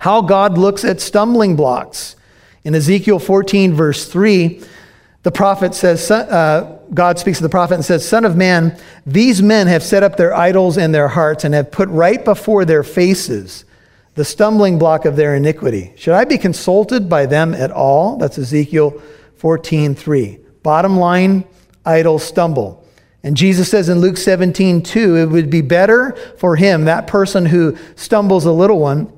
how 0.00 0.22
God 0.22 0.56
looks 0.58 0.84
at 0.84 1.00
stumbling 1.00 1.56
blocks. 1.56 2.16
In 2.64 2.74
Ezekiel 2.74 3.18
14, 3.18 3.74
verse 3.74 4.08
3, 4.08 4.60
the 5.22 5.30
prophet 5.30 5.74
says, 5.74 6.10
uh, 6.10 6.78
God 6.94 7.18
speaks 7.18 7.38
to 7.38 7.42
the 7.42 7.50
prophet 7.50 7.74
and 7.74 7.84
says, 7.84 8.08
Son 8.08 8.24
of 8.24 8.36
man, 8.36 8.78
these 9.04 9.42
men 9.42 9.66
have 9.66 9.82
set 9.82 10.02
up 10.02 10.16
their 10.16 10.34
idols 10.34 10.78
in 10.78 10.92
their 10.92 11.08
hearts 11.08 11.44
and 11.44 11.52
have 11.54 11.70
put 11.70 11.88
right 11.90 12.24
before 12.24 12.64
their 12.64 12.82
faces 12.82 13.64
the 14.14 14.24
stumbling 14.24 14.78
block 14.78 15.04
of 15.04 15.16
their 15.16 15.36
iniquity. 15.36 15.92
Should 15.96 16.14
I 16.14 16.24
be 16.24 16.38
consulted 16.38 17.08
by 17.08 17.26
them 17.26 17.54
at 17.54 17.70
all? 17.70 18.16
That's 18.16 18.38
Ezekiel 18.38 19.00
14, 19.36 19.94
3. 19.94 20.38
Bottom 20.62 20.98
line, 20.98 21.44
idols 21.84 22.24
stumble. 22.24 22.84
And 23.22 23.36
Jesus 23.36 23.70
says 23.70 23.88
in 23.88 24.00
Luke 24.00 24.16
17, 24.16 24.82
2, 24.82 25.16
it 25.16 25.26
would 25.26 25.50
be 25.50 25.60
better 25.60 26.12
for 26.38 26.56
him, 26.56 26.86
that 26.86 27.06
person 27.06 27.46
who 27.46 27.76
stumbles 27.94 28.46
a 28.46 28.52
little 28.52 28.78
one, 28.78 29.12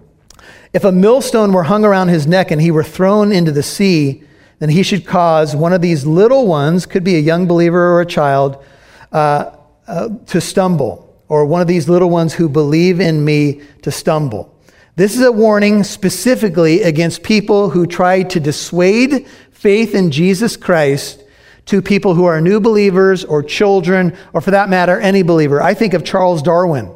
if 0.72 0.84
a 0.84 0.92
millstone 0.92 1.52
were 1.52 1.64
hung 1.64 1.84
around 1.84 2.08
his 2.08 2.26
neck 2.26 2.50
and 2.50 2.60
he 2.60 2.70
were 2.70 2.84
thrown 2.84 3.30
into 3.30 3.52
the 3.52 3.62
sea, 3.62 4.24
then 4.62 4.68
he 4.68 4.84
should 4.84 5.04
cause 5.04 5.56
one 5.56 5.72
of 5.72 5.80
these 5.80 6.06
little 6.06 6.46
ones, 6.46 6.86
could 6.86 7.02
be 7.02 7.16
a 7.16 7.18
young 7.18 7.48
believer 7.48 7.94
or 7.94 8.00
a 8.00 8.06
child, 8.06 8.64
uh, 9.10 9.50
uh, 9.88 10.08
to 10.26 10.40
stumble, 10.40 11.20
or 11.26 11.44
one 11.46 11.60
of 11.60 11.66
these 11.66 11.88
little 11.88 12.10
ones 12.10 12.32
who 12.32 12.48
believe 12.48 13.00
in 13.00 13.24
me 13.24 13.60
to 13.82 13.90
stumble. 13.90 14.56
This 14.94 15.16
is 15.16 15.22
a 15.22 15.32
warning 15.32 15.82
specifically 15.82 16.82
against 16.82 17.24
people 17.24 17.70
who 17.70 17.88
try 17.88 18.22
to 18.22 18.38
dissuade 18.38 19.26
faith 19.50 19.96
in 19.96 20.12
Jesus 20.12 20.56
Christ 20.56 21.24
to 21.66 21.82
people 21.82 22.14
who 22.14 22.26
are 22.26 22.40
new 22.40 22.60
believers 22.60 23.24
or 23.24 23.42
children, 23.42 24.16
or 24.32 24.40
for 24.40 24.52
that 24.52 24.68
matter, 24.68 25.00
any 25.00 25.22
believer. 25.22 25.60
I 25.60 25.74
think 25.74 25.92
of 25.92 26.04
Charles 26.04 26.40
Darwin. 26.40 26.94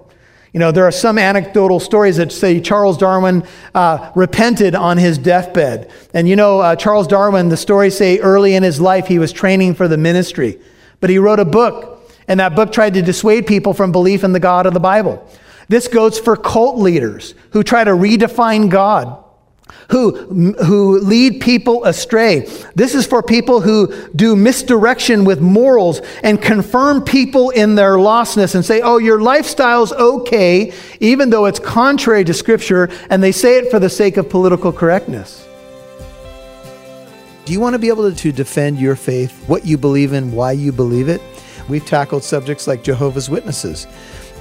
You 0.57 0.61
know, 0.61 0.73
there 0.73 0.87
are 0.87 0.91
some 0.91 1.19
anecdotal 1.19 1.81
stories 1.81 2.17
that 2.17 2.33
say 2.33 2.63
Charles 2.63 2.97
Darwin 2.97 3.47
uh, 3.75 4.11
repented 4.15 4.75
on 4.75 4.97
his 4.97 5.19
deathbed. 5.19 5.93
And 6.15 6.27
you 6.27 6.35
know, 6.35 6.61
uh, 6.61 6.77
Charles 6.77 7.07
Darwin, 7.07 7.51
the 7.51 7.59
stories 7.59 7.95
say 7.95 8.21
early 8.21 8.55
in 8.55 8.63
his 8.63 8.81
life 8.81 9.07
he 9.07 9.19
was 9.19 9.33
training 9.33 9.75
for 9.75 9.87
the 9.87 9.99
ministry. 9.99 10.59
But 11.01 11.11
he 11.11 11.19
wrote 11.19 11.41
a 11.41 11.45
book, 11.45 12.11
and 12.27 12.41
that 12.41 12.57
book 12.57 12.73
tried 12.73 12.95
to 12.95 13.03
dissuade 13.03 13.47
people 13.47 13.75
from 13.75 13.93
belief 13.93 14.25
in 14.25 14.33
the 14.33 14.41
God 14.41 14.65
of 14.65 14.73
the 14.73 14.81
Bible. 14.81 15.31
This 15.69 15.89
goes 15.89 16.19
for 16.19 16.39
cult 16.39 16.79
leaders 16.79 17.35
who 17.51 17.63
try 17.63 17.85
to 17.85 17.91
redefine 17.91 18.71
God 18.71 19.23
who, 19.91 20.53
who 20.65 20.99
lead 21.01 21.41
people 21.41 21.85
astray. 21.85 22.41
This 22.75 22.95
is 22.95 23.07
for 23.07 23.23
people 23.23 23.61
who 23.61 23.93
do 24.11 24.35
misdirection 24.35 25.25
with 25.25 25.41
morals 25.41 26.01
and 26.23 26.41
confirm 26.41 27.03
people 27.03 27.51
in 27.51 27.75
their 27.75 27.95
lostness 27.95 28.55
and 28.55 28.65
say, 28.65 28.81
oh, 28.81 28.99
your 28.99 29.21
lifestyle's 29.21 29.93
okay, 29.93 30.73
even 31.01 31.31
though 31.31 31.47
it's 31.47 31.59
contrary 31.59 32.25
to 32.25 32.35
Scripture, 32.35 32.89
and 33.11 33.23
they 33.23 33.33
say 33.33 33.59
it 33.59 33.71
for 33.71 33.79
the 33.79 33.91
sake 33.91 34.17
of 34.17 34.29
political 34.29 34.73
correctness. 34.73 35.47
Do 37.45 37.53
you 37.53 37.61
want 37.61 37.75
to 37.75 37.79
be 37.79 37.89
able 37.89 38.13
to 38.13 38.33
defend 38.33 38.81
your 38.81 38.97
faith, 38.97 39.49
what 39.49 39.65
you 39.65 39.79
believe 39.79 40.13
in, 40.13 40.33
why 40.33 40.53
you 40.53 40.73
believe 40.73 41.09
it? 41.09 41.21
We've 41.69 41.85
tackled 41.87 42.25
subjects 42.25 42.67
like 42.67 42.83
Jehovah's 42.83 43.31
Witnesses 43.31 43.87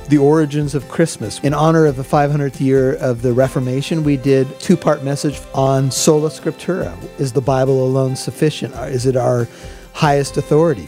the 0.09 0.17
origins 0.17 0.75
of 0.75 0.87
Christmas. 0.87 1.39
In 1.39 1.53
honor 1.53 1.85
of 1.85 1.95
the 1.95 2.03
500th 2.03 2.59
year 2.59 2.95
of 2.95 3.21
the 3.21 3.33
Reformation, 3.33 4.03
we 4.03 4.17
did 4.17 4.59
two-part 4.59 5.03
message 5.03 5.41
on 5.53 5.89
sola 5.89 6.29
scriptura. 6.29 6.95
Is 7.19 7.31
the 7.31 7.41
Bible 7.41 7.83
alone 7.83 8.15
sufficient? 8.15 8.75
Uh, 8.75 8.83
is 8.83 9.05
it 9.05 9.15
our 9.15 9.47
highest 9.93 10.37
authority? 10.37 10.87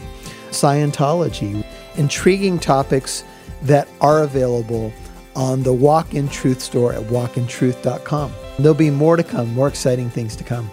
Scientology, 0.50 1.64
intriguing 1.96 2.58
topics 2.58 3.24
that 3.62 3.88
are 4.00 4.22
available 4.22 4.92
on 5.34 5.62
the 5.62 5.72
Walk 5.72 6.14
in 6.14 6.28
Truth 6.28 6.60
store 6.60 6.92
at 6.92 7.02
walkintruth.com. 7.04 8.32
There'll 8.58 8.74
be 8.74 8.90
more 8.90 9.16
to 9.16 9.24
come, 9.24 9.52
more 9.54 9.68
exciting 9.68 10.10
things 10.10 10.36
to 10.36 10.44
come. 10.44 10.70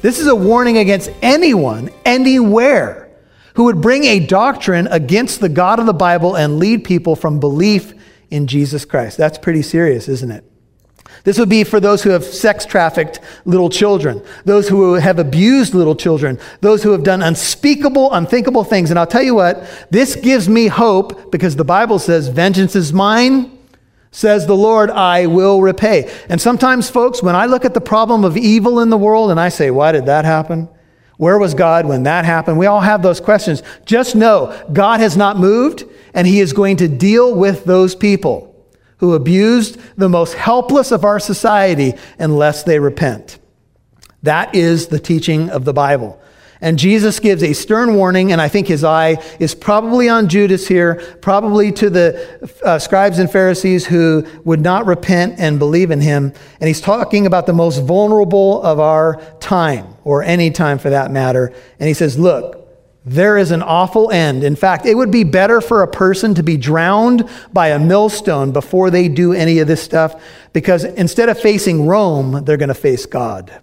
This 0.00 0.18
is 0.18 0.28
a 0.28 0.34
warning 0.34 0.78
against 0.78 1.10
anyone, 1.22 1.90
anywhere 2.04 3.07
who 3.58 3.64
would 3.64 3.80
bring 3.80 4.04
a 4.04 4.20
doctrine 4.20 4.86
against 4.86 5.40
the 5.40 5.48
God 5.48 5.80
of 5.80 5.86
the 5.86 5.92
Bible 5.92 6.36
and 6.36 6.60
lead 6.60 6.84
people 6.84 7.16
from 7.16 7.40
belief 7.40 7.92
in 8.30 8.46
Jesus 8.46 8.84
Christ. 8.84 9.16
That's 9.16 9.36
pretty 9.36 9.62
serious, 9.62 10.06
isn't 10.06 10.30
it? 10.30 10.44
This 11.24 11.40
would 11.40 11.48
be 11.48 11.64
for 11.64 11.80
those 11.80 12.04
who 12.04 12.10
have 12.10 12.22
sex 12.22 12.64
trafficked 12.64 13.18
little 13.46 13.68
children, 13.68 14.22
those 14.44 14.68
who 14.68 14.94
have 14.94 15.18
abused 15.18 15.74
little 15.74 15.96
children, 15.96 16.38
those 16.60 16.84
who 16.84 16.92
have 16.92 17.02
done 17.02 17.20
unspeakable, 17.20 18.12
unthinkable 18.12 18.62
things. 18.62 18.90
And 18.90 18.98
I'll 18.98 19.08
tell 19.08 19.24
you 19.24 19.34
what, 19.34 19.68
this 19.90 20.14
gives 20.14 20.48
me 20.48 20.68
hope 20.68 21.32
because 21.32 21.56
the 21.56 21.64
Bible 21.64 21.98
says, 21.98 22.28
Vengeance 22.28 22.76
is 22.76 22.92
mine, 22.92 23.58
says 24.12 24.46
the 24.46 24.56
Lord, 24.56 24.88
I 24.88 25.26
will 25.26 25.62
repay. 25.62 26.08
And 26.28 26.40
sometimes, 26.40 26.90
folks, 26.90 27.24
when 27.24 27.34
I 27.34 27.46
look 27.46 27.64
at 27.64 27.74
the 27.74 27.80
problem 27.80 28.24
of 28.24 28.36
evil 28.36 28.78
in 28.78 28.90
the 28.90 28.96
world 28.96 29.32
and 29.32 29.40
I 29.40 29.48
say, 29.48 29.72
Why 29.72 29.90
did 29.90 30.06
that 30.06 30.24
happen? 30.24 30.68
Where 31.18 31.38
was 31.38 31.52
God 31.52 31.84
when 31.84 32.04
that 32.04 32.24
happened? 32.24 32.58
We 32.58 32.66
all 32.66 32.80
have 32.80 33.02
those 33.02 33.20
questions. 33.20 33.62
Just 33.84 34.16
know 34.16 34.56
God 34.72 35.00
has 35.00 35.16
not 35.16 35.36
moved, 35.36 35.84
and 36.14 36.26
He 36.26 36.40
is 36.40 36.52
going 36.52 36.78
to 36.78 36.88
deal 36.88 37.34
with 37.34 37.64
those 37.64 37.94
people 37.94 38.54
who 38.98 39.14
abused 39.14 39.78
the 39.96 40.08
most 40.08 40.34
helpless 40.34 40.90
of 40.90 41.04
our 41.04 41.20
society 41.20 41.94
unless 42.18 42.62
they 42.62 42.78
repent. 42.78 43.38
That 44.22 44.54
is 44.54 44.88
the 44.88 44.98
teaching 44.98 45.50
of 45.50 45.64
the 45.64 45.72
Bible. 45.72 46.20
And 46.60 46.78
Jesus 46.78 47.20
gives 47.20 47.42
a 47.42 47.52
stern 47.52 47.94
warning, 47.94 48.32
and 48.32 48.40
I 48.40 48.48
think 48.48 48.66
his 48.66 48.82
eye 48.82 49.22
is 49.38 49.54
probably 49.54 50.08
on 50.08 50.28
Judas 50.28 50.66
here, 50.66 50.96
probably 51.20 51.70
to 51.72 51.88
the 51.88 52.50
uh, 52.64 52.78
scribes 52.80 53.20
and 53.20 53.30
Pharisees 53.30 53.86
who 53.86 54.26
would 54.44 54.60
not 54.60 54.86
repent 54.86 55.38
and 55.38 55.58
believe 55.58 55.92
in 55.92 56.00
him. 56.00 56.32
And 56.60 56.66
he's 56.66 56.80
talking 56.80 57.26
about 57.26 57.46
the 57.46 57.52
most 57.52 57.78
vulnerable 57.82 58.60
of 58.62 58.80
our 58.80 59.22
time, 59.38 59.86
or 60.02 60.22
any 60.24 60.50
time 60.50 60.78
for 60.78 60.90
that 60.90 61.12
matter. 61.12 61.52
And 61.78 61.86
he 61.86 61.94
says, 61.94 62.18
Look, 62.18 62.56
there 63.04 63.38
is 63.38 63.52
an 63.52 63.62
awful 63.62 64.10
end. 64.10 64.42
In 64.42 64.56
fact, 64.56 64.84
it 64.84 64.96
would 64.96 65.12
be 65.12 65.22
better 65.22 65.60
for 65.60 65.82
a 65.82 65.88
person 65.88 66.34
to 66.34 66.42
be 66.42 66.56
drowned 66.56 67.28
by 67.52 67.68
a 67.68 67.78
millstone 67.78 68.50
before 68.50 68.90
they 68.90 69.08
do 69.08 69.32
any 69.32 69.60
of 69.60 69.68
this 69.68 69.80
stuff, 69.80 70.20
because 70.52 70.82
instead 70.82 71.28
of 71.28 71.38
facing 71.38 71.86
Rome, 71.86 72.44
they're 72.44 72.56
going 72.56 72.68
to 72.68 72.74
face 72.74 73.06
God 73.06 73.62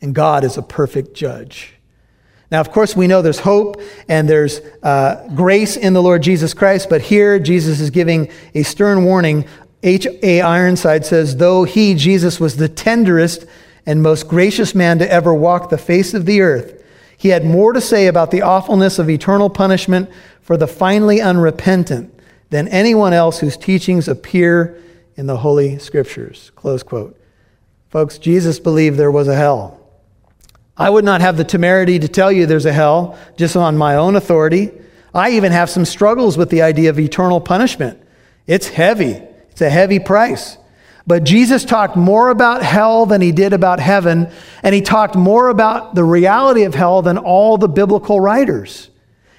and 0.00 0.14
God 0.14 0.44
is 0.44 0.56
a 0.56 0.62
perfect 0.62 1.14
judge. 1.14 1.74
Now, 2.50 2.60
of 2.60 2.70
course, 2.70 2.94
we 2.94 3.06
know 3.06 3.22
there's 3.22 3.40
hope 3.40 3.80
and 4.08 4.28
there's 4.28 4.60
uh, 4.82 5.28
grace 5.34 5.76
in 5.76 5.94
the 5.94 6.02
Lord 6.02 6.22
Jesus 6.22 6.54
Christ, 6.54 6.88
but 6.88 7.00
here 7.00 7.38
Jesus 7.38 7.80
is 7.80 7.90
giving 7.90 8.30
a 8.54 8.62
stern 8.62 9.04
warning 9.04 9.46
H.A. 9.82 10.40
Ironside 10.40 11.04
says, 11.04 11.36
Though 11.36 11.64
he, 11.64 11.94
Jesus, 11.94 12.40
was 12.40 12.56
the 12.56 12.68
tenderest 12.68 13.46
and 13.84 14.02
most 14.02 14.26
gracious 14.26 14.74
man 14.74 14.98
to 14.98 15.10
ever 15.10 15.34
walk 15.34 15.70
the 15.70 15.78
face 15.78 16.14
of 16.14 16.26
the 16.26 16.40
earth, 16.40 16.84
he 17.16 17.28
had 17.28 17.44
more 17.44 17.72
to 17.72 17.80
say 17.80 18.06
about 18.06 18.30
the 18.30 18.42
awfulness 18.42 18.98
of 18.98 19.08
eternal 19.08 19.48
punishment 19.48 20.10
for 20.40 20.56
the 20.56 20.66
finally 20.66 21.20
unrepentant 21.20 22.12
than 22.50 22.68
anyone 22.68 23.12
else 23.12 23.38
whose 23.38 23.56
teachings 23.56 24.08
appear 24.08 24.80
in 25.16 25.26
the 25.26 25.38
Holy 25.38 25.78
Scriptures. 25.78 26.50
Close 26.56 26.82
quote. 26.82 27.18
Folks, 27.88 28.18
Jesus 28.18 28.58
believed 28.58 28.98
there 28.98 29.10
was 29.10 29.28
a 29.28 29.34
hell. 29.34 29.85
I 30.78 30.90
would 30.90 31.04
not 31.04 31.20
have 31.20 31.36
the 31.36 31.44
temerity 31.44 31.98
to 31.98 32.08
tell 32.08 32.30
you 32.30 32.46
there's 32.46 32.66
a 32.66 32.72
hell 32.72 33.18
just 33.36 33.56
on 33.56 33.78
my 33.78 33.96
own 33.96 34.16
authority. 34.16 34.70
I 35.14 35.30
even 35.30 35.52
have 35.52 35.70
some 35.70 35.84
struggles 35.84 36.36
with 36.36 36.50
the 36.50 36.62
idea 36.62 36.90
of 36.90 36.98
eternal 36.98 37.40
punishment. 37.40 37.98
It's 38.46 38.68
heavy, 38.68 39.22
it's 39.50 39.62
a 39.62 39.70
heavy 39.70 39.98
price. 39.98 40.58
But 41.06 41.24
Jesus 41.24 41.64
talked 41.64 41.96
more 41.96 42.30
about 42.30 42.62
hell 42.62 43.06
than 43.06 43.20
he 43.20 43.30
did 43.30 43.52
about 43.52 43.78
heaven, 43.78 44.28
and 44.62 44.74
he 44.74 44.82
talked 44.82 45.14
more 45.14 45.48
about 45.48 45.94
the 45.94 46.02
reality 46.02 46.64
of 46.64 46.74
hell 46.74 47.00
than 47.00 47.16
all 47.16 47.56
the 47.56 47.68
biblical 47.68 48.20
writers. 48.20 48.90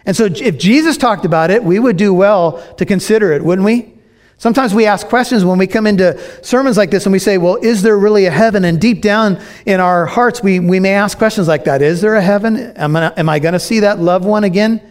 And 0.05 0.15
so, 0.15 0.25
if 0.25 0.57
Jesus 0.57 0.95
talked 0.95 1.25
about 1.25 1.51
it, 1.51 1.61
we 1.61 1.77
would 1.77 1.97
do 1.97 2.13
well 2.13 2.63
to 2.75 2.85
consider 2.85 3.33
it, 3.33 3.43
wouldn't 3.43 3.65
we? 3.65 3.93
Sometimes 4.39 4.71
we 4.71 4.85
ask 4.85 5.07
questions 5.07 5.43
when 5.43 5.57
we 5.57 5.65
come 5.65 5.87
into 5.87 6.19
sermons 6.43 6.77
like 6.77 6.91
this 6.91 7.07
and 7.07 7.13
we 7.13 7.19
say, 7.19 7.39
Well, 7.39 7.55
is 7.55 7.81
there 7.81 7.97
really 7.97 8.25
a 8.25 8.31
heaven? 8.31 8.65
And 8.65 8.79
deep 8.79 9.01
down 9.01 9.41
in 9.65 9.79
our 9.79 10.05
hearts, 10.05 10.43
we, 10.43 10.59
we 10.59 10.79
may 10.79 10.93
ask 10.93 11.17
questions 11.17 11.47
like 11.47 11.63
that 11.63 11.81
Is 11.81 12.01
there 12.01 12.15
a 12.15 12.21
heaven? 12.21 12.57
Am 12.57 12.95
I, 12.95 13.11
am 13.17 13.29
I 13.29 13.39
going 13.39 13.53
to 13.53 13.59
see 13.59 13.79
that 13.79 13.99
loved 13.99 14.25
one 14.25 14.43
again? 14.43 14.81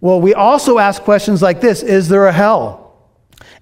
Well, 0.00 0.20
we 0.20 0.34
also 0.34 0.78
ask 0.78 1.02
questions 1.02 1.42
like 1.42 1.60
this 1.60 1.82
Is 1.82 2.08
there 2.08 2.26
a 2.26 2.32
hell? 2.32 2.80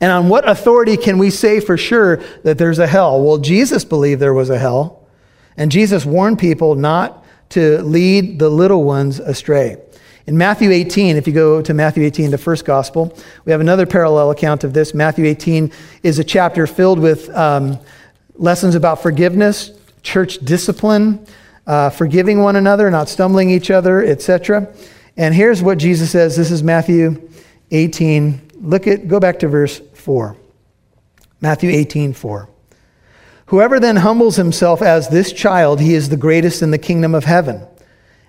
And 0.01 0.13
on 0.13 0.29
what 0.29 0.49
authority 0.49 0.97
can 0.97 1.19
we 1.19 1.31
say 1.31 1.61
for 1.61 1.77
sure 1.77 2.19
that 2.43 2.59
there's 2.59 2.79
a 2.79 2.87
hell? 2.87 3.23
Well, 3.23 3.39
Jesus 3.39 3.85
believed 3.85 4.21
there 4.21 4.35
was 4.35 4.51
a 4.51 4.59
hell, 4.59 5.07
and 5.57 5.71
Jesus 5.71 6.05
warned 6.05 6.39
people 6.39 6.75
not 6.75 7.25
to 7.51 7.83
lead 7.83 8.39
the 8.39 8.49
little 8.49 8.85
ones 8.85 9.21
astray. 9.21 9.77
In 10.31 10.39
Matthew 10.39 10.71
18, 10.71 11.17
if 11.17 11.27
you 11.27 11.33
go 11.33 11.61
to 11.61 11.75
Matthew 11.75 12.05
18, 12.05 12.31
the 12.31 12.39
first 12.39 12.65
gospel, 12.65 13.19
we 13.45 13.51
have 13.51 13.61
another 13.61 13.85
parallel 13.85 14.31
account 14.31 14.63
of 14.63 14.73
this. 14.73 14.95
Matthew 14.95 15.25
18 15.25 15.73
is 16.05 16.21
a 16.21 16.25
chapter 16.25 16.69
filled 16.69 17.01
with 17.01 17.29
um, 17.31 17.77
lessons 18.37 18.77
about 18.77 19.03
forgiveness, 19.03 19.73
church 20.05 20.39
discipline, 20.39 21.27
uh, 21.67 21.91
forgiving 21.91 22.43
one 22.43 22.55
another, 22.55 22.89
not 22.93 23.09
stumbling 23.09 23.51
each 23.51 23.73
other, 23.73 24.05
etc. 24.05 24.73
And 25.17 25.35
here's 25.35 25.65
what 25.65 25.79
Jesus 25.79 26.13
says. 26.13 26.37
This 26.37 26.53
is 26.53 26.63
Matthew 26.63 27.29
18. 27.73 28.41
Look 28.61 28.87
at, 28.87 29.09
go 29.09 29.19
back 29.19 29.41
to 29.41 29.49
verse 29.49 29.81
4. 29.95 30.37
Matthew 31.41 31.71
18, 31.71 32.13
4. 32.13 32.49
Whoever 33.47 33.81
then 33.81 33.97
humbles 33.97 34.37
himself 34.37 34.81
as 34.81 35.09
this 35.09 35.33
child, 35.33 35.81
he 35.81 35.95
is 35.95 36.09
the 36.09 36.17
greatest 36.17 36.63
in 36.63 36.71
the 36.71 36.79
kingdom 36.79 37.17
of 37.17 37.25
heaven. 37.25 37.67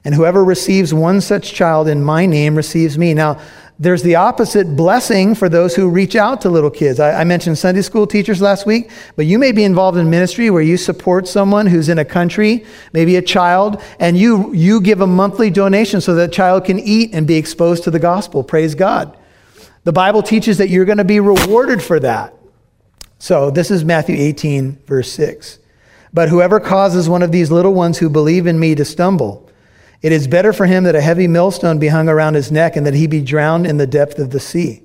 And 0.03 0.15
whoever 0.15 0.43
receives 0.43 0.93
one 0.93 1.21
such 1.21 1.53
child 1.53 1.87
in 1.87 2.03
my 2.03 2.25
name 2.25 2.55
receives 2.55 2.97
me. 2.97 3.13
Now, 3.13 3.39
there's 3.81 4.03
the 4.03 4.15
opposite 4.15 4.75
blessing 4.75 5.33
for 5.33 5.49
those 5.49 5.75
who 5.75 5.89
reach 5.89 6.15
out 6.15 6.41
to 6.41 6.49
little 6.49 6.69
kids. 6.69 6.99
I, 6.99 7.21
I, 7.21 7.23
mentioned 7.23 7.57
Sunday 7.57 7.81
school 7.81 8.05
teachers 8.05 8.39
last 8.39 8.67
week, 8.67 8.91
but 9.15 9.25
you 9.25 9.39
may 9.39 9.51
be 9.51 9.63
involved 9.63 9.97
in 9.97 10.07
ministry 10.07 10.51
where 10.51 10.61
you 10.61 10.77
support 10.77 11.27
someone 11.27 11.65
who's 11.65 11.89
in 11.89 11.97
a 11.97 12.05
country, 12.05 12.63
maybe 12.93 13.15
a 13.15 13.23
child, 13.23 13.81
and 13.99 14.15
you, 14.15 14.53
you 14.53 14.81
give 14.81 15.01
a 15.01 15.07
monthly 15.07 15.49
donation 15.49 15.99
so 15.99 16.13
that 16.13 16.31
child 16.31 16.65
can 16.65 16.77
eat 16.77 17.09
and 17.13 17.25
be 17.25 17.37
exposed 17.37 17.83
to 17.85 17.91
the 17.91 17.97
gospel. 17.97 18.43
Praise 18.43 18.75
God. 18.75 19.17
The 19.83 19.93
Bible 19.93 20.21
teaches 20.21 20.59
that 20.59 20.69
you're 20.69 20.85
going 20.85 20.99
to 20.99 21.03
be 21.03 21.19
rewarded 21.19 21.81
for 21.81 21.99
that. 22.01 22.35
So 23.17 23.49
this 23.49 23.71
is 23.71 23.83
Matthew 23.83 24.15
18, 24.15 24.83
verse 24.85 25.11
6. 25.11 25.57
But 26.13 26.29
whoever 26.29 26.59
causes 26.59 27.09
one 27.09 27.23
of 27.23 27.31
these 27.31 27.49
little 27.49 27.73
ones 27.73 27.97
who 27.97 28.11
believe 28.11 28.45
in 28.45 28.59
me 28.59 28.75
to 28.75 28.85
stumble, 28.85 29.49
it 30.01 30.11
is 30.11 30.27
better 30.27 30.51
for 30.51 30.65
him 30.65 30.83
that 30.85 30.95
a 30.95 31.01
heavy 31.01 31.27
millstone 31.27 31.77
be 31.77 31.87
hung 31.87 32.09
around 32.09 32.33
his 32.33 32.51
neck 32.51 32.75
and 32.75 32.85
that 32.85 32.93
he 32.93 33.07
be 33.07 33.21
drowned 33.21 33.67
in 33.67 33.77
the 33.77 33.87
depth 33.87 34.17
of 34.19 34.31
the 34.31 34.39
sea. 34.39 34.81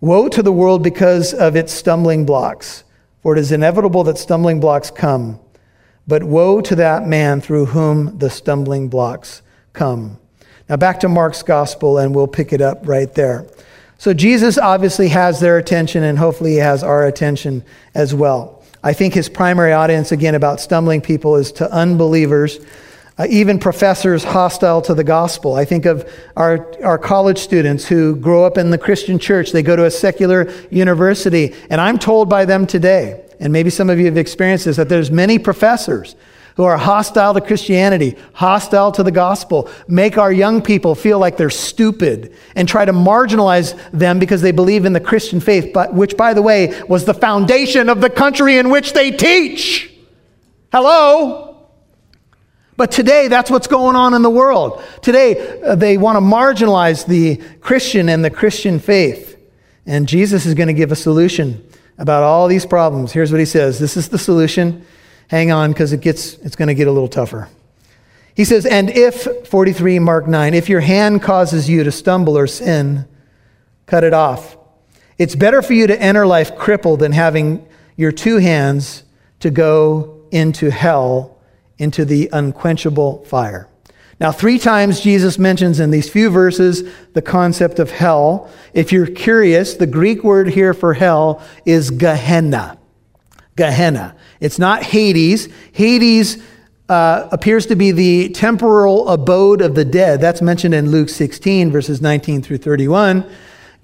Woe 0.00 0.28
to 0.28 0.42
the 0.42 0.52
world 0.52 0.82
because 0.82 1.32
of 1.34 1.56
its 1.56 1.72
stumbling 1.72 2.24
blocks, 2.24 2.84
for 3.22 3.36
it 3.36 3.38
is 3.38 3.52
inevitable 3.52 4.02
that 4.04 4.18
stumbling 4.18 4.58
blocks 4.58 4.90
come. 4.90 5.38
But 6.06 6.24
woe 6.24 6.60
to 6.62 6.74
that 6.76 7.06
man 7.06 7.40
through 7.40 7.66
whom 7.66 8.18
the 8.18 8.30
stumbling 8.30 8.88
blocks 8.88 9.42
come. 9.72 10.18
Now 10.68 10.76
back 10.76 11.00
to 11.00 11.08
Mark's 11.08 11.42
gospel, 11.42 11.98
and 11.98 12.14
we'll 12.14 12.26
pick 12.26 12.52
it 12.52 12.60
up 12.60 12.86
right 12.88 13.12
there. 13.14 13.46
So 13.98 14.14
Jesus 14.14 14.56
obviously 14.56 15.08
has 15.08 15.40
their 15.40 15.58
attention, 15.58 16.02
and 16.02 16.18
hopefully 16.18 16.52
he 16.52 16.56
has 16.56 16.82
our 16.82 17.06
attention 17.06 17.62
as 17.94 18.14
well. 18.14 18.64
I 18.82 18.94
think 18.94 19.12
his 19.12 19.28
primary 19.28 19.74
audience, 19.74 20.10
again, 20.10 20.34
about 20.34 20.58
stumbling 20.60 21.02
people 21.02 21.36
is 21.36 21.52
to 21.52 21.70
unbelievers, 21.70 22.58
uh, 23.20 23.26
even 23.28 23.58
professors 23.58 24.24
hostile 24.24 24.80
to 24.80 24.94
the 24.94 25.04
gospel. 25.04 25.54
I 25.54 25.66
think 25.66 25.84
of 25.84 26.10
our, 26.38 26.74
our 26.82 26.96
college 26.96 27.36
students 27.36 27.86
who 27.86 28.16
grow 28.16 28.46
up 28.46 28.56
in 28.56 28.70
the 28.70 28.78
Christian 28.78 29.18
church. 29.18 29.52
They 29.52 29.62
go 29.62 29.76
to 29.76 29.84
a 29.84 29.90
secular 29.90 30.50
university, 30.70 31.54
and 31.68 31.82
I'm 31.82 31.98
told 31.98 32.30
by 32.30 32.46
them 32.46 32.66
today, 32.66 33.22
and 33.38 33.52
maybe 33.52 33.68
some 33.68 33.90
of 33.90 33.98
you 33.98 34.06
have 34.06 34.16
experienced 34.16 34.64
this, 34.64 34.78
that 34.78 34.88
there's 34.88 35.10
many 35.10 35.38
professors 35.38 36.16
who 36.56 36.64
are 36.64 36.78
hostile 36.78 37.34
to 37.34 37.42
Christianity, 37.42 38.16
hostile 38.32 38.90
to 38.92 39.02
the 39.02 39.12
gospel, 39.12 39.68
make 39.86 40.16
our 40.16 40.32
young 40.32 40.62
people 40.62 40.94
feel 40.94 41.18
like 41.18 41.36
they're 41.36 41.50
stupid 41.50 42.34
and 42.56 42.66
try 42.66 42.86
to 42.86 42.92
marginalize 42.92 43.78
them 43.90 44.18
because 44.18 44.40
they 44.40 44.52
believe 44.52 44.86
in 44.86 44.94
the 44.94 45.00
Christian 45.00 45.40
faith, 45.40 45.74
but, 45.74 45.92
which, 45.92 46.16
by 46.16 46.32
the 46.32 46.40
way, 46.40 46.80
was 46.88 47.04
the 47.04 47.14
foundation 47.14 47.90
of 47.90 48.00
the 48.00 48.08
country 48.08 48.56
in 48.56 48.70
which 48.70 48.94
they 48.94 49.10
teach. 49.10 49.92
Hello? 50.72 51.49
But 52.80 52.92
today, 52.92 53.28
that's 53.28 53.50
what's 53.50 53.66
going 53.66 53.94
on 53.94 54.14
in 54.14 54.22
the 54.22 54.30
world. 54.30 54.82
Today, 55.02 55.60
uh, 55.60 55.74
they 55.74 55.98
want 55.98 56.16
to 56.16 56.20
marginalize 56.22 57.06
the 57.06 57.36
Christian 57.60 58.08
and 58.08 58.24
the 58.24 58.30
Christian 58.30 58.78
faith. 58.78 59.38
And 59.84 60.08
Jesus 60.08 60.46
is 60.46 60.54
going 60.54 60.68
to 60.68 60.72
give 60.72 60.90
a 60.90 60.96
solution 60.96 61.62
about 61.98 62.22
all 62.22 62.48
these 62.48 62.64
problems. 62.64 63.12
Here's 63.12 63.30
what 63.30 63.38
he 63.38 63.44
says 63.44 63.78
This 63.78 63.98
is 63.98 64.08
the 64.08 64.16
solution 64.16 64.86
hang 65.28 65.50
on 65.50 65.72
because 65.72 65.92
it 65.92 66.00
gets 66.00 66.38
it's 66.38 66.56
going 66.56 66.68
to 66.68 66.74
get 66.74 66.88
a 66.88 66.90
little 66.90 67.06
tougher. 67.06 67.50
He 68.34 68.46
says, 68.46 68.64
"And 68.64 68.88
if 68.88 69.28
43 69.46 69.98
Mark 69.98 70.26
9, 70.26 70.54
if 70.54 70.70
your 70.70 70.80
hand 70.80 71.20
causes 71.20 71.68
you 71.68 71.84
to 71.84 71.92
stumble 71.92 72.38
or 72.38 72.46
sin, 72.46 73.06
cut 73.84 74.04
it 74.04 74.14
off. 74.14 74.56
It's 75.18 75.34
better 75.34 75.60
for 75.60 75.74
you 75.74 75.86
to 75.86 76.00
enter 76.00 76.26
life 76.26 76.56
crippled 76.56 77.00
than 77.00 77.12
having 77.12 77.68
your 77.98 78.10
two 78.10 78.38
hands 78.38 79.02
to 79.40 79.50
go 79.50 80.22
into 80.30 80.70
hell, 80.70 81.36
into 81.80 82.04
the 82.04 82.28
unquenchable 82.32 83.24
fire." 83.24 83.66
Now, 84.20 84.30
three 84.30 84.58
times 84.58 85.00
Jesus 85.00 85.38
mentions 85.38 85.80
in 85.80 85.90
these 85.90 86.10
few 86.10 86.28
verses 86.28 86.84
the 87.14 87.22
concept 87.22 87.78
of 87.78 87.90
hell. 87.90 88.50
If 88.74 88.92
you're 88.92 89.06
curious, 89.06 89.74
the 89.74 89.86
Greek 89.86 90.22
word 90.22 90.50
here 90.50 90.74
for 90.74 90.92
hell 90.92 91.42
is 91.64 91.90
Gehenna. 91.90 92.78
Gehenna. 93.56 94.14
It's 94.38 94.58
not 94.58 94.82
Hades. 94.82 95.48
Hades 95.72 96.42
uh, 96.90 97.28
appears 97.32 97.64
to 97.66 97.76
be 97.76 97.92
the 97.92 98.28
temporal 98.30 99.08
abode 99.08 99.62
of 99.62 99.74
the 99.74 99.86
dead. 99.86 100.20
That's 100.20 100.42
mentioned 100.42 100.74
in 100.74 100.90
Luke 100.90 101.08
16, 101.08 101.70
verses 101.70 102.02
19 102.02 102.42
through 102.42 102.58
31. 102.58 103.24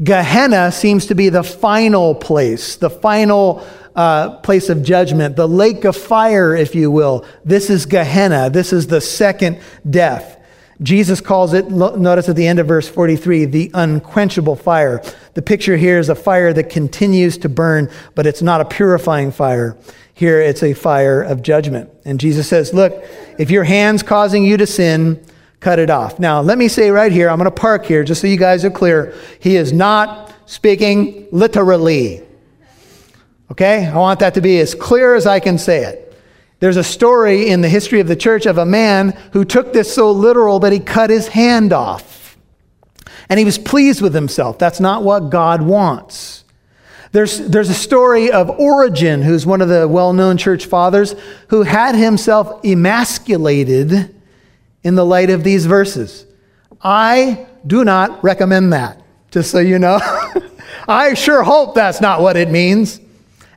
Gehenna 0.03 0.71
seems 0.71 1.07
to 1.07 1.15
be 1.15 1.31
the 1.31 1.43
final 1.43 2.15
place, 2.15 2.77
the 2.77 2.91
final 2.91 3.67
uh, 3.97 4.37
place 4.39 4.69
of 4.69 4.83
judgment, 4.83 5.35
the 5.37 5.49
lake 5.49 5.85
of 5.85 5.97
fire, 5.97 6.55
if 6.55 6.75
you 6.75 6.91
will. 6.91 7.25
This 7.45 7.71
is 7.71 7.87
Gehenna. 7.87 8.51
This 8.51 8.73
is 8.73 8.87
the 8.87 9.01
second 9.01 9.59
death. 9.89 10.35
Jesus 10.83 11.23
calls 11.23 11.55
it, 11.55 11.71
notice 11.71 12.29
at 12.29 12.37
the 12.37 12.47
end 12.47 12.59
of 12.59 12.69
verse 12.69 12.87
43, 12.87 13.47
the 13.47 13.71
unquenchable 13.73 14.57
fire. 14.57 15.03
The 15.33 15.41
picture 15.41 15.79
here 15.79 15.99
is 15.99 16.11
a 16.11 16.15
fire 16.15 16.53
that 16.53 16.69
continues 16.69 17.39
to 17.39 17.49
burn, 17.49 17.91
but 18.15 18.27
it's 18.27 18.43
not 18.43 18.61
a 18.61 18.67
purifying 18.67 19.33
fire. 19.33 19.77
Here 20.13 20.41
it's 20.41 20.63
a 20.63 20.75
fire 20.75 21.23
of 21.23 21.41
judgment. 21.41 21.91
And 22.05 22.21
Jesus 22.21 22.47
says, 22.47 22.75
Look, 22.75 23.05
if 23.39 23.51
your 23.51 23.65
hand's 23.65 24.03
causing 24.03 24.45
you 24.45 24.59
to 24.59 24.67
sin, 24.67 25.25
cut 25.61 25.79
it 25.79 25.89
off. 25.89 26.19
Now, 26.19 26.43
let 26.43 26.59
me 26.59 26.69
say 26.69 26.91
right 26.91 27.13
here, 27.13 27.31
I'm 27.31 27.39
going 27.39 27.47
to 27.47 27.51
park 27.51 27.87
here 27.87 28.05
just 28.05 28.21
so 28.21 28.27
you 28.27 28.37
guys 28.37 28.65
are 28.65 28.71
clear. 28.71 29.15
He 29.41 29.57
is 29.57 29.73
not 29.73 30.35
speaking 30.45 31.27
literally. 31.33 32.26
Okay? 33.51 33.87
I 33.87 33.97
want 33.97 34.21
that 34.21 34.35
to 34.35 34.41
be 34.41 34.59
as 34.61 34.75
clear 34.75 35.15
as 35.15 35.27
I 35.27 35.41
can 35.41 35.59
say 35.59 35.85
it. 35.85 36.07
There's 36.59 36.77
a 36.77 36.85
story 36.85 37.49
in 37.49 37.61
the 37.61 37.69
history 37.69 38.01
of 38.01 38.09
the 38.09 38.17
church 38.17 38.47
of 38.47 38.59
a 38.59 38.65
man 38.65 39.11
who 39.33 39.45
took 39.45 39.73
this 39.73 39.95
so 39.95 40.11
literal 40.11 40.59
that 40.61 40.73
he 40.73 40.81
cut 40.81 41.11
his 41.11 41.29
hand 41.29 41.73
off. 41.73 42.37
And 43.29 43.39
he 43.39 43.45
was 43.45 43.59
pleased 43.59 44.01
with 44.01 44.15
himself. 44.15 44.59
That's 44.59 44.81
not 44.81 45.03
what 45.03 45.31
God 45.31 45.61
wants. 45.61 46.45
There's, 47.13 47.39
there's 47.39 47.71
a 47.71 47.75
story 47.75 48.31
of 48.31 48.51
Origen, 48.51 49.23
who's 49.23 49.47
one 49.47 49.61
of 49.61 49.69
the 49.69 49.87
well 49.89 50.13
known 50.13 50.37
church 50.37 50.67
fathers, 50.67 51.15
who 51.49 51.63
had 51.63 51.95
himself 51.95 52.65
emasculated 52.65 54.15
in 54.83 54.95
the 54.95 55.05
light 55.05 55.31
of 55.31 55.43
these 55.43 55.67
verses. 55.67 56.27
I 56.83 57.47
do 57.67 57.85
not 57.85 58.23
recommend 58.23 58.73
that, 58.73 59.03
just 59.31 59.51
so 59.51 59.59
you 59.59 59.79
know. 59.79 59.99
I 60.89 61.15
sure 61.15 61.43
hope 61.43 61.75
that's 61.75 62.01
not 62.01 62.21
what 62.21 62.37
it 62.37 62.51
means. 62.51 63.01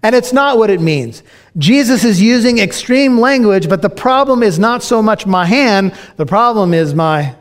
And 0.01 0.15
it's 0.15 0.31
not 0.31 0.57
what 0.57 0.69
it 0.69 0.79
means. 0.79 1.23
Jesus 1.57 2.03
is 2.03 2.21
using 2.21 2.57
extreme 2.57 3.19
language, 3.19 3.67
but 3.67 3.81
the 3.81 3.89
problem 3.89 4.43
is 4.43 4.57
not 4.57 4.81
so 4.81 5.01
much 5.01 5.25
my 5.25 5.45
hand, 5.45 5.93
the 6.15 6.25
problem 6.25 6.73
is 6.73 6.93
my 6.93 7.35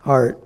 heart. 0.00 0.38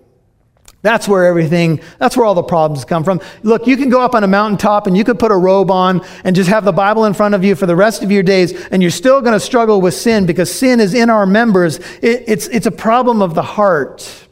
That's 0.83 1.09
where 1.09 1.27
everything, 1.27 1.81
that's 1.99 2.17
where 2.17 2.25
all 2.25 2.35
the 2.35 2.45
problems 2.45 2.85
come 2.85 3.03
from. 3.03 3.21
Look, 3.43 3.67
you 3.67 3.77
can 3.77 3.89
go 3.89 4.01
up 4.01 4.15
on 4.15 4.23
a 4.23 4.29
mountaintop 4.29 4.87
and 4.87 4.97
you 4.97 5.03
could 5.03 5.19
put 5.19 5.33
a 5.33 5.37
robe 5.37 5.71
on 5.71 6.01
and 6.23 6.37
just 6.37 6.49
have 6.49 6.65
the 6.65 6.73
Bible 6.73 7.07
in 7.07 7.13
front 7.13 7.35
of 7.35 7.43
you 7.43 7.57
for 7.57 7.67
the 7.67 7.75
rest 7.75 8.05
of 8.05 8.13
your 8.13 8.23
days, 8.23 8.53
and 8.67 8.81
you're 8.81 8.93
still 8.93 9.21
going 9.21 9.33
to 9.33 9.41
struggle 9.41 9.81
with 9.81 9.95
sin 9.95 10.27
because 10.27 10.49
sin 10.49 10.79
is 10.79 10.95
in 10.95 11.11
our 11.11 11.27
members. 11.27 11.79
It, 12.03 12.25
it's, 12.29 12.47
it's 12.49 12.67
a 12.67 12.71
problem 12.71 13.21
of 13.21 13.35
the 13.35 13.43
heart. 13.43 14.26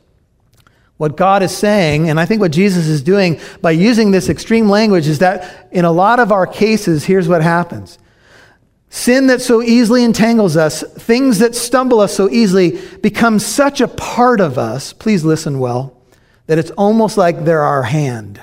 What 0.97 1.17
God 1.17 1.43
is 1.43 1.57
saying, 1.57 2.09
and 2.09 2.21
I 2.21 2.27
think 2.27 2.41
what 2.41 2.53
Jesus 2.53 2.87
is 2.87 3.03
doing 3.03 3.41
by 3.61 3.73
using 3.73 4.11
this 4.11 4.29
extreme 4.29 4.69
language, 4.69 5.09
is 5.09 5.19
that 5.19 5.69
in 5.73 5.85
a 5.85 5.91
lot 5.91 6.21
of 6.21 6.31
our 6.31 6.47
cases, 6.47 7.05
here's 7.05 7.29
what 7.29 7.43
happens. 7.43 7.99
Sin 8.91 9.27
that 9.27 9.43
so 9.43 9.61
easily 9.61 10.05
entangles 10.05 10.57
us, 10.57 10.83
things 10.83 11.41
that 11.41 11.57
stumble 11.57 11.99
us 11.99 12.15
so 12.15 12.31
easily, 12.31 12.81
become 12.99 13.41
such 13.41 13.81
a 13.81 13.89
part 13.89 14.39
of 14.39 14.57
us. 14.57 14.93
Please 14.93 15.25
listen 15.25 15.59
well 15.59 16.01
that 16.47 16.59
it's 16.59 16.71
almost 16.73 17.17
like 17.17 17.45
they're 17.45 17.61
our 17.61 17.83
hand. 17.83 18.41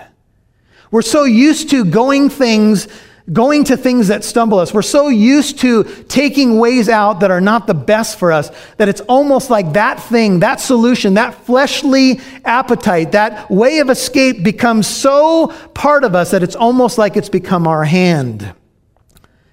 We're 0.91 1.03
so 1.03 1.23
used 1.23 1.69
to 1.69 1.85
going 1.85 2.29
things, 2.29 2.89
going 3.31 3.63
to 3.65 3.77
things 3.77 4.07
that 4.07 4.23
stumble 4.23 4.59
us. 4.59 4.73
We're 4.73 4.81
so 4.81 5.07
used 5.07 5.59
to 5.59 5.83
taking 6.07 6.57
ways 6.59 6.89
out 6.89 7.19
that 7.19 7.31
are 7.31 7.41
not 7.41 7.67
the 7.67 7.73
best 7.73 8.17
for 8.17 8.31
us 8.31 8.51
that 8.77 8.89
it's 8.89 9.01
almost 9.01 9.49
like 9.49 9.73
that 9.73 10.01
thing, 10.01 10.39
that 10.39 10.59
solution, 10.59 11.13
that 11.15 11.45
fleshly 11.45 12.19
appetite, 12.45 13.11
that 13.11 13.49
way 13.49 13.79
of 13.79 13.89
escape 13.89 14.43
becomes 14.43 14.87
so 14.87 15.47
part 15.73 16.03
of 16.03 16.15
us 16.15 16.31
that 16.31 16.43
it's 16.43 16.55
almost 16.55 16.97
like 16.97 17.15
it's 17.15 17.29
become 17.29 17.67
our 17.67 17.83
hand. 17.83 18.53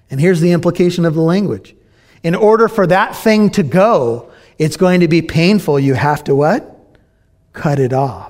And 0.09 0.19
here's 0.19 0.41
the 0.41 0.51
implication 0.51 1.05
of 1.05 1.13
the 1.13 1.21
language. 1.21 1.75
In 2.23 2.35
order 2.35 2.67
for 2.67 2.87
that 2.87 3.15
thing 3.15 3.49
to 3.51 3.63
go, 3.63 4.31
it's 4.57 4.75
going 4.75 5.01
to 5.01 5.07
be 5.07 5.21
painful. 5.21 5.79
You 5.79 5.93
have 5.93 6.23
to 6.25 6.35
what? 6.35 6.75
Cut 7.53 7.79
it 7.79 7.93
off 7.93 8.28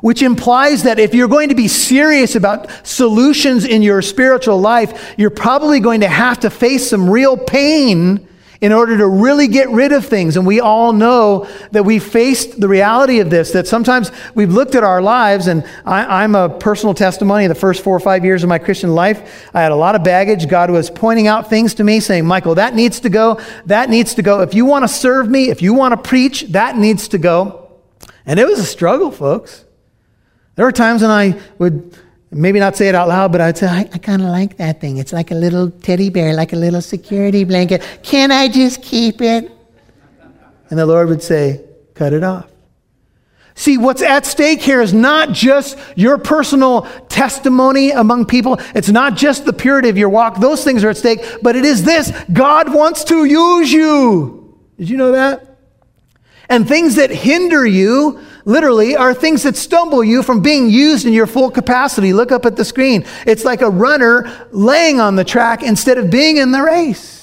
which 0.00 0.22
implies 0.22 0.82
that 0.82 0.98
if 0.98 1.14
you're 1.14 1.28
going 1.28 1.48
to 1.48 1.54
be 1.54 1.68
serious 1.68 2.34
about 2.36 2.70
solutions 2.86 3.64
in 3.64 3.82
your 3.82 4.02
spiritual 4.02 4.60
life, 4.60 5.14
you're 5.16 5.30
probably 5.30 5.80
going 5.80 6.00
to 6.00 6.08
have 6.08 6.40
to 6.40 6.50
face 6.50 6.88
some 6.90 7.08
real 7.08 7.36
pain 7.36 8.28
in 8.64 8.72
order 8.72 8.96
to 8.96 9.06
really 9.06 9.46
get 9.46 9.68
rid 9.68 9.92
of 9.92 10.06
things. 10.06 10.38
And 10.38 10.46
we 10.46 10.58
all 10.58 10.94
know 10.94 11.46
that 11.72 11.84
we 11.84 11.98
faced 11.98 12.58
the 12.58 12.66
reality 12.66 13.20
of 13.20 13.28
this, 13.28 13.52
that 13.52 13.66
sometimes 13.66 14.10
we've 14.34 14.52
looked 14.52 14.74
at 14.74 14.82
our 14.82 15.02
lives, 15.02 15.48
and 15.48 15.68
I, 15.84 16.24
am 16.24 16.34
a 16.34 16.48
personal 16.48 16.94
testimony. 16.94 17.46
The 17.46 17.54
first 17.54 17.82
four 17.82 17.94
or 17.94 18.00
five 18.00 18.24
years 18.24 18.42
of 18.42 18.48
my 18.48 18.58
Christian 18.58 18.94
life, 18.94 19.50
I 19.54 19.60
had 19.60 19.70
a 19.70 19.76
lot 19.76 19.94
of 19.94 20.02
baggage. 20.02 20.48
God 20.48 20.70
was 20.70 20.88
pointing 20.88 21.26
out 21.26 21.50
things 21.50 21.74
to 21.74 21.84
me, 21.84 22.00
saying, 22.00 22.24
Michael, 22.24 22.54
that 22.54 22.74
needs 22.74 23.00
to 23.00 23.10
go. 23.10 23.38
That 23.66 23.90
needs 23.90 24.14
to 24.14 24.22
go. 24.22 24.40
If 24.40 24.54
you 24.54 24.64
want 24.64 24.84
to 24.84 24.88
serve 24.88 25.28
me, 25.28 25.50
if 25.50 25.60
you 25.60 25.74
want 25.74 25.92
to 25.92 26.08
preach, 26.08 26.44
that 26.52 26.78
needs 26.78 27.08
to 27.08 27.18
go. 27.18 27.70
And 28.24 28.40
it 28.40 28.46
was 28.46 28.58
a 28.58 28.64
struggle, 28.64 29.10
folks. 29.10 29.63
There 30.56 30.64
were 30.64 30.72
times 30.72 31.02
when 31.02 31.10
I 31.10 31.40
would 31.58 31.98
maybe 32.30 32.60
not 32.60 32.76
say 32.76 32.88
it 32.88 32.94
out 32.94 33.08
loud, 33.08 33.32
but 33.32 33.40
I'd 33.40 33.58
say, 33.58 33.66
I, 33.66 33.88
I 33.92 33.98
kind 33.98 34.22
of 34.22 34.28
like 34.28 34.56
that 34.58 34.80
thing. 34.80 34.98
It's 34.98 35.12
like 35.12 35.30
a 35.30 35.34
little 35.34 35.70
teddy 35.70 36.10
bear, 36.10 36.34
like 36.34 36.52
a 36.52 36.56
little 36.56 36.80
security 36.80 37.44
blanket. 37.44 37.82
Can 38.02 38.30
I 38.30 38.48
just 38.48 38.82
keep 38.82 39.20
it? 39.20 39.50
And 40.70 40.78
the 40.78 40.86
Lord 40.86 41.08
would 41.08 41.22
say, 41.22 41.64
cut 41.94 42.12
it 42.12 42.24
off. 42.24 42.50
See, 43.56 43.78
what's 43.78 44.02
at 44.02 44.26
stake 44.26 44.60
here 44.60 44.80
is 44.80 44.92
not 44.92 45.30
just 45.30 45.78
your 45.94 46.18
personal 46.18 46.82
testimony 47.08 47.92
among 47.92 48.26
people. 48.26 48.58
It's 48.74 48.88
not 48.88 49.16
just 49.16 49.44
the 49.44 49.52
purity 49.52 49.88
of 49.88 49.96
your 49.96 50.08
walk. 50.08 50.40
Those 50.40 50.64
things 50.64 50.82
are 50.82 50.90
at 50.90 50.96
stake, 50.96 51.20
but 51.40 51.54
it 51.54 51.64
is 51.64 51.84
this 51.84 52.12
God 52.32 52.74
wants 52.74 53.04
to 53.04 53.24
use 53.24 53.72
you. 53.72 54.58
Did 54.76 54.90
you 54.90 54.96
know 54.96 55.12
that? 55.12 55.56
And 56.48 56.66
things 56.66 56.96
that 56.96 57.10
hinder 57.10 57.64
you, 57.64 58.20
literally, 58.44 58.96
are 58.96 59.14
things 59.14 59.42
that 59.44 59.56
stumble 59.56 60.04
you 60.04 60.22
from 60.22 60.42
being 60.42 60.70
used 60.70 61.06
in 61.06 61.12
your 61.12 61.26
full 61.26 61.50
capacity. 61.50 62.12
Look 62.12 62.32
up 62.32 62.46
at 62.46 62.56
the 62.56 62.64
screen. 62.64 63.04
It's 63.26 63.44
like 63.44 63.62
a 63.62 63.70
runner 63.70 64.48
laying 64.52 65.00
on 65.00 65.16
the 65.16 65.24
track 65.24 65.62
instead 65.62 65.98
of 65.98 66.10
being 66.10 66.36
in 66.36 66.52
the 66.52 66.62
race. 66.62 67.14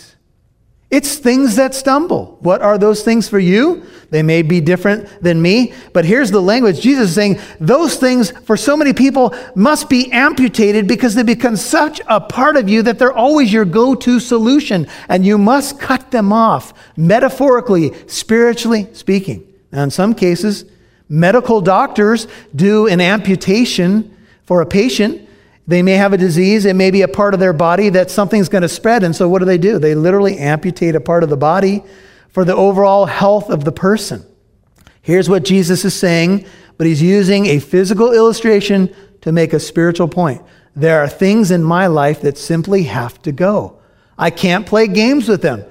It's 0.92 1.16
things 1.16 1.56
that 1.56 1.74
stumble. 1.74 2.38
What 2.42 2.62
are 2.62 2.78
those 2.78 3.02
things 3.02 3.30
for 3.30 3.40
you? 3.40 3.86
They 4.10 4.24
may 4.24 4.42
be 4.42 4.60
different 4.60 5.08
than 5.24 5.42
me, 5.42 5.74
but 5.94 6.04
here's 6.04 6.32
the 6.32 6.42
language. 6.42 6.82
Jesus 6.82 7.10
is 7.10 7.16
saying 7.16 7.40
those 7.62 7.96
things 7.96 8.32
for 8.42 8.58
so 8.58 8.76
many 8.76 8.92
people 8.92 9.34
must 9.56 9.90
be 9.90 10.12
amputated 10.12 10.90
because 10.90 11.16
they 11.16 11.24
become 11.24 11.56
such 11.56 12.02
a 12.10 12.20
part 12.20 12.58
of 12.58 12.68
you 12.68 12.82
that 12.82 13.00
they're 13.00 13.14
always 13.14 13.54
your 13.54 13.64
go 13.64 13.96
to 13.96 14.20
solution, 14.20 14.86
and 15.08 15.26
you 15.26 15.38
must 15.38 15.80
cut 15.80 16.12
them 16.12 16.34
off, 16.34 16.74
metaphorically, 16.98 17.94
spiritually 18.08 18.90
speaking. 18.92 19.48
Now, 19.72 19.84
in 19.84 19.92
some 19.92 20.14
cases, 20.14 20.66
medical 21.12 21.62
doctors 21.62 22.28
do 22.56 22.88
an 22.88 23.02
amputation 23.02 24.18
for 24.46 24.62
a 24.62 24.66
patient 24.66 25.28
they 25.68 25.84
may 25.84 25.94
have 25.94 26.12
a 26.12 26.18
disease, 26.18 26.66
it 26.66 26.76
may 26.76 26.92
be 26.92 27.02
a 27.02 27.08
part 27.08 27.34
of 27.34 27.40
their 27.40 27.54
body 27.54 27.90
that 27.90 28.12
something's 28.12 28.50
going 28.50 28.64
to 28.64 28.70
spread. 28.70 29.04
And 29.04 29.16
so, 29.16 29.30
what 29.30 29.40
do 29.40 29.46
they 29.46 29.58
do? 29.58 29.80
They 29.80 29.96
literally 29.96 30.38
amputate 30.38 30.96
a 30.96 31.00
part 31.00 31.24
of 31.24 31.30
the 31.30 31.38
body 31.38 31.84
for 32.30 32.44
the 32.44 32.56
overall 32.56 33.06
health 33.06 33.50
of 33.50 33.64
the 33.64 33.72
person. 33.72 34.26
Here's 35.02 35.30
what 35.30 35.46
Jesus 35.46 35.86
is 35.86 35.94
saying, 35.94 36.46
but 36.78 36.88
he's 36.88 37.02
using 37.02 37.46
a 37.46 37.60
physical 37.60 38.12
illustration 38.12 38.94
to 39.22 39.32
make 39.32 39.54
a 39.54 39.60
spiritual 39.60 40.08
point. 40.08 40.42
There 40.76 41.02
are 41.02 41.08
things 41.08 41.52
in 41.52 41.64
my 41.64 41.88
life 41.88 42.22
that 42.22 42.38
simply 42.38 42.84
have 42.84 43.22
to 43.22 43.32
go. 43.32 43.80
I 44.18 44.30
can't 44.30 44.66
play 44.66 44.88
games 44.88 45.28
with 45.28 45.42
them. 45.42 45.64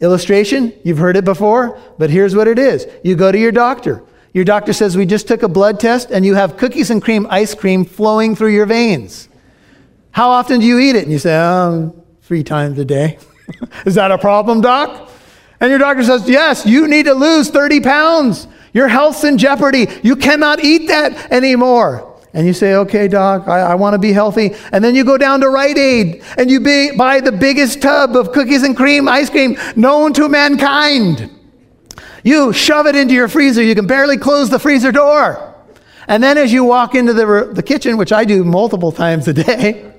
Illustration, 0.00 0.72
you've 0.84 0.98
heard 0.98 1.16
it 1.16 1.24
before, 1.24 1.80
but 1.98 2.10
here's 2.10 2.34
what 2.34 2.48
it 2.48 2.58
is. 2.58 2.86
You 3.02 3.16
go 3.16 3.32
to 3.32 3.38
your 3.38 3.52
doctor. 3.52 4.02
Your 4.32 4.44
doctor 4.44 4.72
says, 4.72 4.96
We 4.96 5.06
just 5.06 5.28
took 5.28 5.42
a 5.42 5.48
blood 5.48 5.80
test 5.80 6.10
and 6.10 6.24
you 6.24 6.34
have 6.34 6.56
cookies 6.56 6.90
and 6.90 7.02
cream 7.02 7.26
ice 7.30 7.54
cream 7.54 7.84
flowing 7.84 8.36
through 8.36 8.54
your 8.54 8.66
veins. 8.66 9.28
How 10.10 10.30
often 10.30 10.60
do 10.60 10.66
you 10.66 10.78
eat 10.78 10.96
it? 10.96 11.04
And 11.04 11.12
you 11.12 11.18
say, 11.18 11.36
oh, 11.36 11.94
three 12.22 12.42
times 12.42 12.78
a 12.78 12.84
day. 12.84 13.18
Is 13.86 13.94
that 13.94 14.10
a 14.10 14.18
problem, 14.18 14.60
doc? 14.60 15.10
And 15.60 15.70
your 15.70 15.78
doctor 15.78 16.02
says, 16.02 16.28
Yes, 16.28 16.66
you 16.66 16.88
need 16.88 17.06
to 17.06 17.14
lose 17.14 17.50
30 17.50 17.80
pounds. 17.80 18.46
Your 18.72 18.88
health's 18.88 19.24
in 19.24 19.38
jeopardy. 19.38 19.86
You 20.02 20.16
cannot 20.16 20.62
eat 20.62 20.88
that 20.88 21.32
anymore. 21.32 22.04
And 22.34 22.46
you 22.46 22.52
say, 22.52 22.74
Okay, 22.74 23.08
doc, 23.08 23.48
I, 23.48 23.60
I 23.60 23.74
want 23.76 23.94
to 23.94 23.98
be 23.98 24.12
healthy. 24.12 24.54
And 24.72 24.84
then 24.84 24.94
you 24.94 25.04
go 25.04 25.18
down 25.18 25.40
to 25.40 25.48
Rite 25.48 25.78
Aid 25.78 26.22
and 26.36 26.50
you 26.50 26.60
buy 26.96 27.20
the 27.20 27.32
biggest 27.32 27.80
tub 27.80 28.16
of 28.16 28.32
cookies 28.32 28.62
and 28.62 28.76
cream 28.76 29.08
ice 29.08 29.30
cream 29.30 29.56
known 29.74 30.12
to 30.14 30.28
mankind. 30.28 31.30
You 32.24 32.52
shove 32.52 32.86
it 32.86 32.96
into 32.96 33.14
your 33.14 33.28
freezer. 33.28 33.62
You 33.62 33.74
can 33.74 33.86
barely 33.86 34.16
close 34.16 34.50
the 34.50 34.58
freezer 34.58 34.92
door. 34.92 35.54
And 36.08 36.22
then 36.22 36.38
as 36.38 36.52
you 36.52 36.64
walk 36.64 36.94
into 36.94 37.12
the, 37.12 37.50
the 37.52 37.62
kitchen, 37.62 37.96
which 37.96 38.12
I 38.12 38.24
do 38.24 38.44
multiple 38.44 38.90
times 38.90 39.28
a 39.28 39.34
day, 39.34 39.92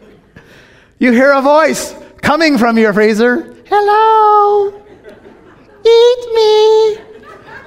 you 0.99 1.11
hear 1.11 1.31
a 1.31 1.41
voice 1.41 1.93
coming 2.21 2.57
from 2.57 2.77
your 2.77 2.93
freezer 2.93 3.55
Hello, 3.67 4.69
eat 5.85 6.33
me. 6.33 6.93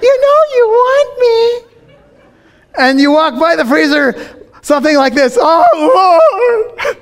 You 0.01 0.21
know 0.21 0.39
you 0.55 0.67
want 0.67 1.19
me. 1.19 1.69
And 2.77 2.99
you 2.99 3.11
walk 3.11 3.39
by 3.39 3.55
the 3.55 3.63
freezer, 3.63 4.13
something 4.61 4.97
like 4.97 5.13
this 5.13 5.37
Oh, 5.39 6.69
Lord, 6.75 6.97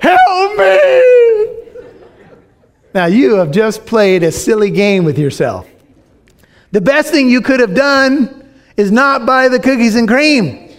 help 0.00 0.58
me. 0.58 1.49
Now, 2.92 3.06
you 3.06 3.36
have 3.36 3.50
just 3.50 3.86
played 3.86 4.22
a 4.22 4.32
silly 4.32 4.70
game 4.70 5.04
with 5.04 5.18
yourself. 5.18 5.68
The 6.72 6.80
best 6.80 7.12
thing 7.12 7.28
you 7.28 7.40
could 7.40 7.60
have 7.60 7.74
done 7.74 8.48
is 8.76 8.90
not 8.90 9.26
buy 9.26 9.48
the 9.48 9.60
cookies 9.60 9.96
and 9.96 10.08
cream. 10.08 10.70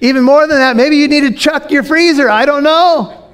Even 0.00 0.22
more 0.22 0.46
than 0.46 0.58
that, 0.58 0.76
maybe 0.76 0.96
you 0.96 1.08
need 1.08 1.22
to 1.22 1.32
chuck 1.32 1.70
your 1.70 1.82
freezer. 1.82 2.28
I 2.28 2.44
don't 2.46 2.62
know. 2.62 3.30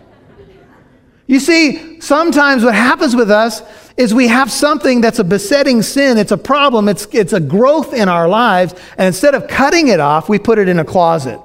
You 1.27 1.41
see, 1.41 2.01
sometimes 2.01 2.65
what 2.65 2.75
happens 2.75 3.17
with 3.17 3.31
us 3.31 3.63
is 3.97 4.13
we 4.13 4.29
have 4.29 4.51
something 4.51 5.01
that's 5.01 5.19
a 5.19 5.25
besetting 5.25 5.83
sin, 5.83 6.19
it's 6.19 6.33
a 6.33 6.39
problem, 6.39 6.89
it's, 6.89 7.07
it's 7.13 7.33
a 7.33 7.41
growth 7.41 7.95
in 7.95 8.09
our 8.09 8.29
lives, 8.29 8.75
and 8.99 9.07
instead 9.07 9.35
of 9.35 9.47
cutting 9.47 9.89
it 9.89 10.01
off, 10.01 10.29
we 10.29 10.39
put 10.39 10.59
it 10.59 10.69
in 10.69 10.79
a 10.79 10.85
closet. 10.85 11.41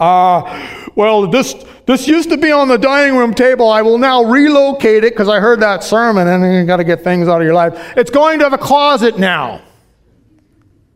Uh, 0.00 0.88
well, 0.96 1.26
this, 1.26 1.54
this 1.86 2.08
used 2.08 2.30
to 2.30 2.38
be 2.38 2.50
on 2.50 2.68
the 2.68 2.78
dining 2.78 3.16
room 3.16 3.34
table. 3.34 3.68
I 3.68 3.82
will 3.82 3.98
now 3.98 4.24
relocate 4.24 5.04
it 5.04 5.12
because 5.12 5.28
I 5.28 5.40
heard 5.40 5.60
that 5.60 5.84
sermon 5.84 6.26
and 6.26 6.54
you 6.54 6.64
got 6.64 6.78
to 6.78 6.84
get 6.84 7.04
things 7.04 7.28
out 7.28 7.40
of 7.40 7.44
your 7.44 7.54
life. 7.54 7.92
It's 7.96 8.10
going 8.10 8.38
to 8.38 8.44
have 8.44 8.54
a 8.54 8.58
closet 8.58 9.18
now. 9.18 9.60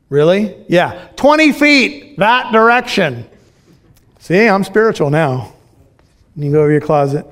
Really? 0.09 0.65
Yeah. 0.69 1.09
20 1.17 1.53
feet 1.53 2.19
that 2.19 2.53
direction. 2.53 3.29
See, 4.21 4.49
I'm 4.49 4.65
spiritual 4.65 5.11
now. 5.11 5.53
You 6.37 6.51
go 6.51 6.63
over 6.63 6.73
your 6.73 6.81
closet, 6.81 7.27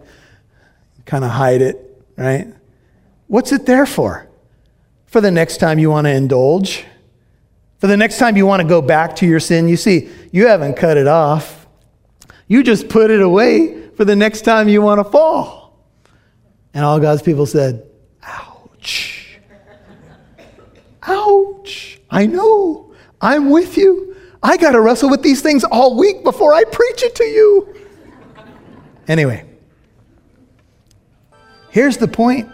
kind 1.06 1.24
of 1.24 1.30
hide 1.30 1.62
it, 1.62 2.04
right? 2.16 2.48
What's 3.26 3.50
it 3.50 3.66
there 3.66 3.86
for? 3.86 4.28
For 5.06 5.20
the 5.20 5.30
next 5.30 5.56
time 5.56 5.78
you 5.78 5.90
want 5.90 6.06
to 6.06 6.12
indulge. 6.12 6.84
For 7.78 7.86
the 7.86 7.96
next 7.96 8.18
time 8.18 8.36
you 8.36 8.46
want 8.46 8.62
to 8.62 8.68
go 8.68 8.82
back 8.82 9.16
to 9.16 9.26
your 9.26 9.40
sin. 9.40 9.68
You 9.68 9.76
see, 9.76 10.10
you 10.30 10.46
haven't 10.46 10.74
cut 10.74 10.96
it 10.96 11.08
off. 11.08 11.61
You 12.52 12.62
just 12.62 12.90
put 12.90 13.10
it 13.10 13.22
away 13.22 13.88
for 13.96 14.04
the 14.04 14.14
next 14.14 14.42
time 14.42 14.68
you 14.68 14.82
want 14.82 14.98
to 14.98 15.10
fall. 15.10 15.86
And 16.74 16.84
all 16.84 17.00
God's 17.00 17.22
people 17.22 17.46
said, 17.46 17.88
Ouch. 18.22 19.38
Ouch. 21.04 21.98
I 22.10 22.26
know. 22.26 22.92
I'm 23.22 23.48
with 23.48 23.78
you. 23.78 24.14
I 24.42 24.58
got 24.58 24.72
to 24.72 24.82
wrestle 24.82 25.08
with 25.08 25.22
these 25.22 25.40
things 25.40 25.64
all 25.64 25.96
week 25.96 26.22
before 26.24 26.52
I 26.52 26.64
preach 26.64 27.02
it 27.02 27.14
to 27.14 27.24
you. 27.24 27.74
Anyway, 29.08 29.48
here's 31.70 31.96
the 31.96 32.06
point 32.06 32.50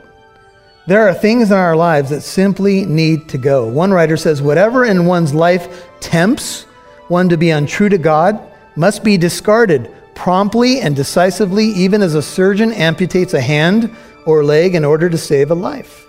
there 0.87 1.09
are 1.09 1.13
things 1.13 1.51
in 1.51 1.57
our 1.57 1.75
lives 1.75 2.11
that 2.11 2.21
simply 2.21 2.87
need 2.87 3.29
to 3.31 3.37
go. 3.37 3.67
One 3.67 3.91
writer 3.91 4.17
says, 4.17 4.41
Whatever 4.41 4.85
in 4.85 5.07
one's 5.07 5.35
life 5.35 5.89
tempts 5.99 6.67
one 7.09 7.29
to 7.31 7.37
be 7.37 7.51
untrue 7.51 7.89
to 7.89 7.99
God 7.99 8.48
must 8.79 9.03
be 9.03 9.19
discarded 9.19 9.91
promptly 10.15 10.81
and 10.81 10.97
decisively, 10.97 11.67
even 11.67 12.01
as 12.01 12.15
a 12.15 12.23
surgeon 12.23 12.71
amputates 12.73 13.35
a 13.35 13.41
hand 13.41 13.95
or 14.25 14.45
leg 14.45 14.75
in 14.75 14.85
order 14.85 15.11
to 15.11 15.19
save 15.19 15.51
a 15.51 15.55
life. 15.55 16.07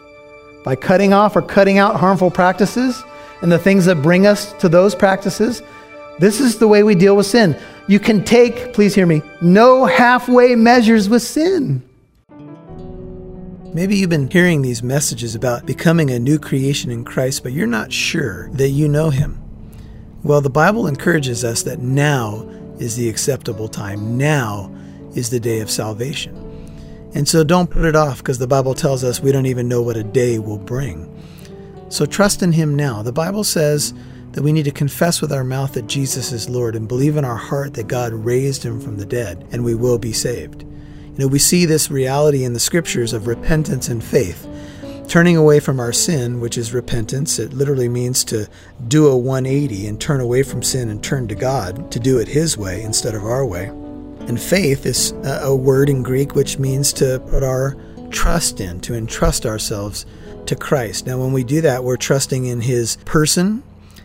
By 0.63 0.75
cutting 0.75 1.13
off 1.13 1.35
or 1.35 1.41
cutting 1.41 1.77
out 1.77 1.95
harmful 1.95 2.31
practices 2.31 3.03
and 3.41 3.51
the 3.51 3.59
things 3.59 3.85
that 3.85 4.01
bring 4.01 4.27
us 4.27 4.53
to 4.53 4.69
those 4.69 4.93
practices, 4.93 5.61
this 6.19 6.39
is 6.39 6.57
the 6.57 6.67
way 6.67 6.83
we 6.83 6.95
deal 6.95 7.15
with 7.15 7.25
sin. 7.25 7.57
You 7.87 7.99
can 7.99 8.23
take, 8.23 8.73
please 8.73 8.93
hear 8.93 9.05
me, 9.05 9.21
no 9.41 9.85
halfway 9.85 10.55
measures 10.55 11.09
with 11.09 11.21
sin. 11.21 11.81
Maybe 13.73 13.95
you've 13.95 14.09
been 14.09 14.29
hearing 14.29 14.61
these 14.61 14.83
messages 14.83 15.35
about 15.35 15.65
becoming 15.65 16.09
a 16.09 16.19
new 16.19 16.39
creation 16.39 16.91
in 16.91 17.05
Christ, 17.05 17.43
but 17.43 17.51
you're 17.51 17.67
not 17.67 17.93
sure 17.93 18.49
that 18.53 18.69
you 18.69 18.87
know 18.87 19.11
Him. 19.11 19.39
Well, 20.23 20.41
the 20.41 20.49
Bible 20.49 20.87
encourages 20.87 21.45
us 21.45 21.63
that 21.63 21.79
now 21.79 22.49
is 22.79 22.95
the 22.95 23.09
acceptable 23.09 23.67
time. 23.67 24.17
Now 24.17 24.73
is 25.15 25.29
the 25.29 25.39
day 25.39 25.59
of 25.59 25.69
salvation. 25.69 26.35
And 27.13 27.27
so 27.27 27.43
don't 27.43 27.69
put 27.69 27.85
it 27.85 27.95
off 27.95 28.19
because 28.19 28.37
the 28.37 28.47
Bible 28.47 28.73
tells 28.73 29.03
us 29.03 29.19
we 29.19 29.31
don't 29.31 29.47
even 29.47 29.67
know 29.67 29.81
what 29.81 29.97
a 29.97 30.03
day 30.03 30.39
will 30.39 30.59
bring. 30.59 31.05
So 31.89 32.05
trust 32.05 32.43
in 32.43 32.51
Him 32.51 32.75
now. 32.75 33.01
The 33.01 33.11
Bible 33.11 33.43
says 33.43 33.93
that 34.33 34.43
we 34.43 34.51
need 34.51 34.65
to 34.65 34.71
confess 34.71 35.21
with 35.21 35.33
our 35.33 35.43
mouth 35.43 35.73
that 35.73 35.87
Jesus 35.87 36.31
is 36.31 36.47
Lord 36.47 36.75
and 36.75 36.87
believe 36.87 37.17
in 37.17 37.25
our 37.25 37.35
heart 37.35 37.73
that 37.73 37.87
God 37.87 38.13
raised 38.13 38.63
Him 38.63 38.79
from 38.79 38.97
the 38.97 39.05
dead, 39.05 39.47
and 39.51 39.65
we 39.65 39.73
will 39.73 39.97
be 39.97 40.13
saved. 40.13 40.61
You 40.61 41.15
know, 41.17 41.27
we 41.27 41.39
see 41.39 41.65
this 41.65 41.89
reality 41.89 42.43
in 42.43 42.53
the 42.53 42.59
scriptures 42.59 43.11
of 43.11 43.25
repentance 43.25 43.89
and 43.89 44.03
faith. 44.03 44.47
Turning 45.09 45.35
away 45.35 45.59
from 45.59 45.79
our 45.79 45.91
sin, 45.91 46.39
which 46.39 46.55
is 46.55 46.71
repentance, 46.71 47.39
it 47.39 47.51
literally 47.51 47.89
means 47.89 48.23
to 48.23 48.47
do 48.87 49.07
a 49.07 49.17
180 49.17 49.87
and 49.87 49.99
turn 49.99 50.21
away 50.21 50.43
from 50.43 50.61
sin 50.61 50.87
and 50.87 51.03
turn 51.03 51.27
to 51.27 51.33
God, 51.33 51.91
to 51.91 51.99
do 51.99 52.19
it 52.19 52.27
His 52.27 52.59
way 52.59 52.83
instead 52.83 53.15
of 53.15 53.23
our 53.23 53.43
way. 53.43 53.65
And 54.27 54.39
faith 54.39 54.85
is 54.85 55.15
a 55.23 55.55
word 55.55 55.89
in 55.89 56.03
Greek 56.03 56.35
which 56.35 56.59
means 56.59 56.93
to 56.93 57.19
put 57.27 57.41
our 57.41 57.75
trust 58.11 58.61
in, 58.61 58.81
to 58.81 58.93
entrust 58.93 59.47
ourselves 59.47 60.05
to 60.45 60.55
Christ. 60.55 61.07
Now, 61.07 61.17
when 61.17 61.33
we 61.33 61.43
do 61.43 61.59
that, 61.61 61.83
we're 61.83 61.97
trusting 61.97 62.45
in 62.45 62.61
His 62.61 62.97
person, 62.97 63.63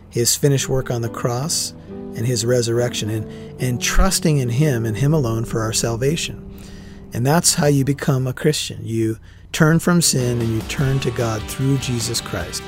His 0.09 0.35
finished 0.35 0.69
work 0.69 0.89
on 0.89 1.03
the 1.03 1.09
cross, 1.09 1.75
and 1.87 2.25
His 2.25 2.47
resurrection, 2.47 3.11
and, 3.11 3.61
and 3.61 3.79
trusting 3.79 4.37
in 4.37 4.49
Him 4.49 4.87
and 4.87 4.97
Him 4.97 5.13
alone 5.13 5.45
for 5.45 5.61
our 5.61 5.73
salvation. 5.73 6.51
And 7.13 7.23
that's 7.23 7.53
how 7.53 7.67
you 7.67 7.85
become 7.85 8.25
a 8.25 8.33
Christian. 8.33 8.79
You 8.83 9.19
turn 9.55 9.79
from 9.79 10.01
sin 10.01 10.41
and 10.41 10.49
you 10.49 10.59
turn 10.63 10.99
to 10.99 11.09
God 11.11 11.41
through 11.43 11.77
Jesus 11.77 12.19
Christ. 12.19 12.61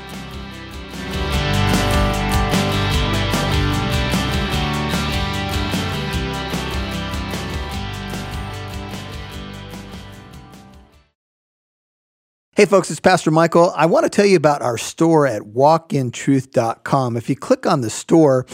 Hey 12.56 12.64
folks, 12.64 12.90
it's 12.90 12.98
Pastor 12.98 13.30
Michael. 13.30 13.70
I 13.76 13.84
want 13.84 14.04
to 14.04 14.10
tell 14.10 14.24
you 14.24 14.38
about 14.38 14.62
our 14.62 14.78
store 14.78 15.26
at 15.26 15.42
walkintruth.com. 15.42 17.16
If 17.18 17.28
you 17.28 17.36
click 17.36 17.66
on 17.66 17.82
the 17.82 17.90
store, 17.90 18.46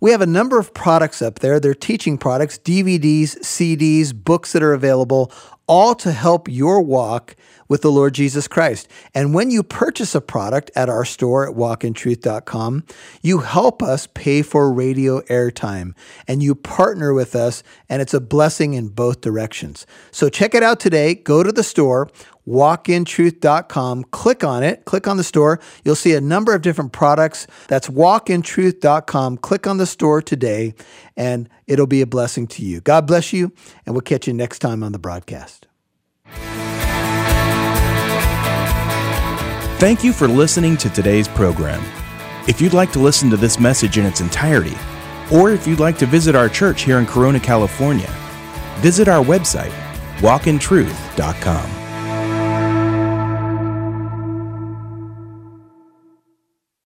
we 0.00 0.10
have 0.10 0.22
a 0.22 0.26
number 0.26 0.58
of 0.58 0.74
products 0.74 1.20
up 1.22 1.40
there. 1.40 1.60
They're 1.60 1.74
teaching 1.74 2.18
products, 2.18 2.58
DVDs, 2.58 3.38
CDs, 3.40 4.14
books 4.14 4.52
that 4.52 4.62
are 4.62 4.72
available, 4.72 5.30
all 5.66 5.94
to 5.94 6.10
help 6.10 6.48
your 6.48 6.80
walk 6.80 7.36
with 7.68 7.82
the 7.82 7.92
Lord 7.92 8.12
Jesus 8.14 8.48
Christ. 8.48 8.88
And 9.14 9.32
when 9.32 9.52
you 9.52 9.62
purchase 9.62 10.16
a 10.16 10.20
product 10.20 10.72
at 10.74 10.88
our 10.88 11.04
store 11.04 11.48
at 11.48 11.54
walkintruth.com, 11.54 12.84
you 13.22 13.38
help 13.38 13.80
us 13.80 14.08
pay 14.08 14.42
for 14.42 14.72
radio 14.72 15.20
airtime 15.22 15.94
and 16.26 16.42
you 16.42 16.56
partner 16.56 17.14
with 17.14 17.36
us, 17.36 17.62
and 17.88 18.02
it's 18.02 18.12
a 18.12 18.20
blessing 18.20 18.74
in 18.74 18.88
both 18.88 19.20
directions. 19.20 19.86
So 20.10 20.28
check 20.28 20.54
it 20.54 20.64
out 20.64 20.80
today. 20.80 21.14
Go 21.14 21.44
to 21.44 21.52
the 21.52 21.62
store, 21.62 22.10
walkintruth.com, 22.50 24.04
click 24.04 24.42
on 24.42 24.62
it, 24.62 24.84
click 24.84 25.06
on 25.06 25.16
the 25.16 25.24
store. 25.24 25.60
You'll 25.84 25.94
see 25.94 26.14
a 26.14 26.20
number 26.20 26.54
of 26.54 26.62
different 26.62 26.92
products. 26.92 27.46
That's 27.68 27.88
walkintruth.com. 27.88 29.38
Click 29.38 29.66
on 29.66 29.76
the 29.76 29.86
store 29.86 30.20
today, 30.20 30.74
and 31.16 31.48
it'll 31.66 31.86
be 31.86 32.00
a 32.00 32.06
blessing 32.06 32.46
to 32.48 32.64
you. 32.64 32.80
God 32.80 33.06
bless 33.06 33.32
you, 33.32 33.52
and 33.86 33.94
we'll 33.94 34.02
catch 34.02 34.26
you 34.26 34.34
next 34.34 34.58
time 34.58 34.82
on 34.82 34.92
the 34.92 34.98
broadcast. 34.98 35.68
Thank 39.78 40.04
you 40.04 40.12
for 40.12 40.28
listening 40.28 40.76
to 40.78 40.90
today's 40.90 41.28
program. 41.28 41.82
If 42.48 42.60
you'd 42.60 42.74
like 42.74 42.92
to 42.92 42.98
listen 42.98 43.30
to 43.30 43.36
this 43.36 43.58
message 43.58 43.96
in 43.96 44.04
its 44.04 44.20
entirety, 44.20 44.76
or 45.32 45.52
if 45.52 45.66
you'd 45.66 45.80
like 45.80 45.98
to 45.98 46.06
visit 46.06 46.34
our 46.34 46.48
church 46.48 46.82
here 46.82 46.98
in 46.98 47.06
Corona, 47.06 47.38
California, 47.38 48.10
visit 48.80 49.08
our 49.08 49.24
website, 49.24 49.72
walkintruth.com. 50.18 51.79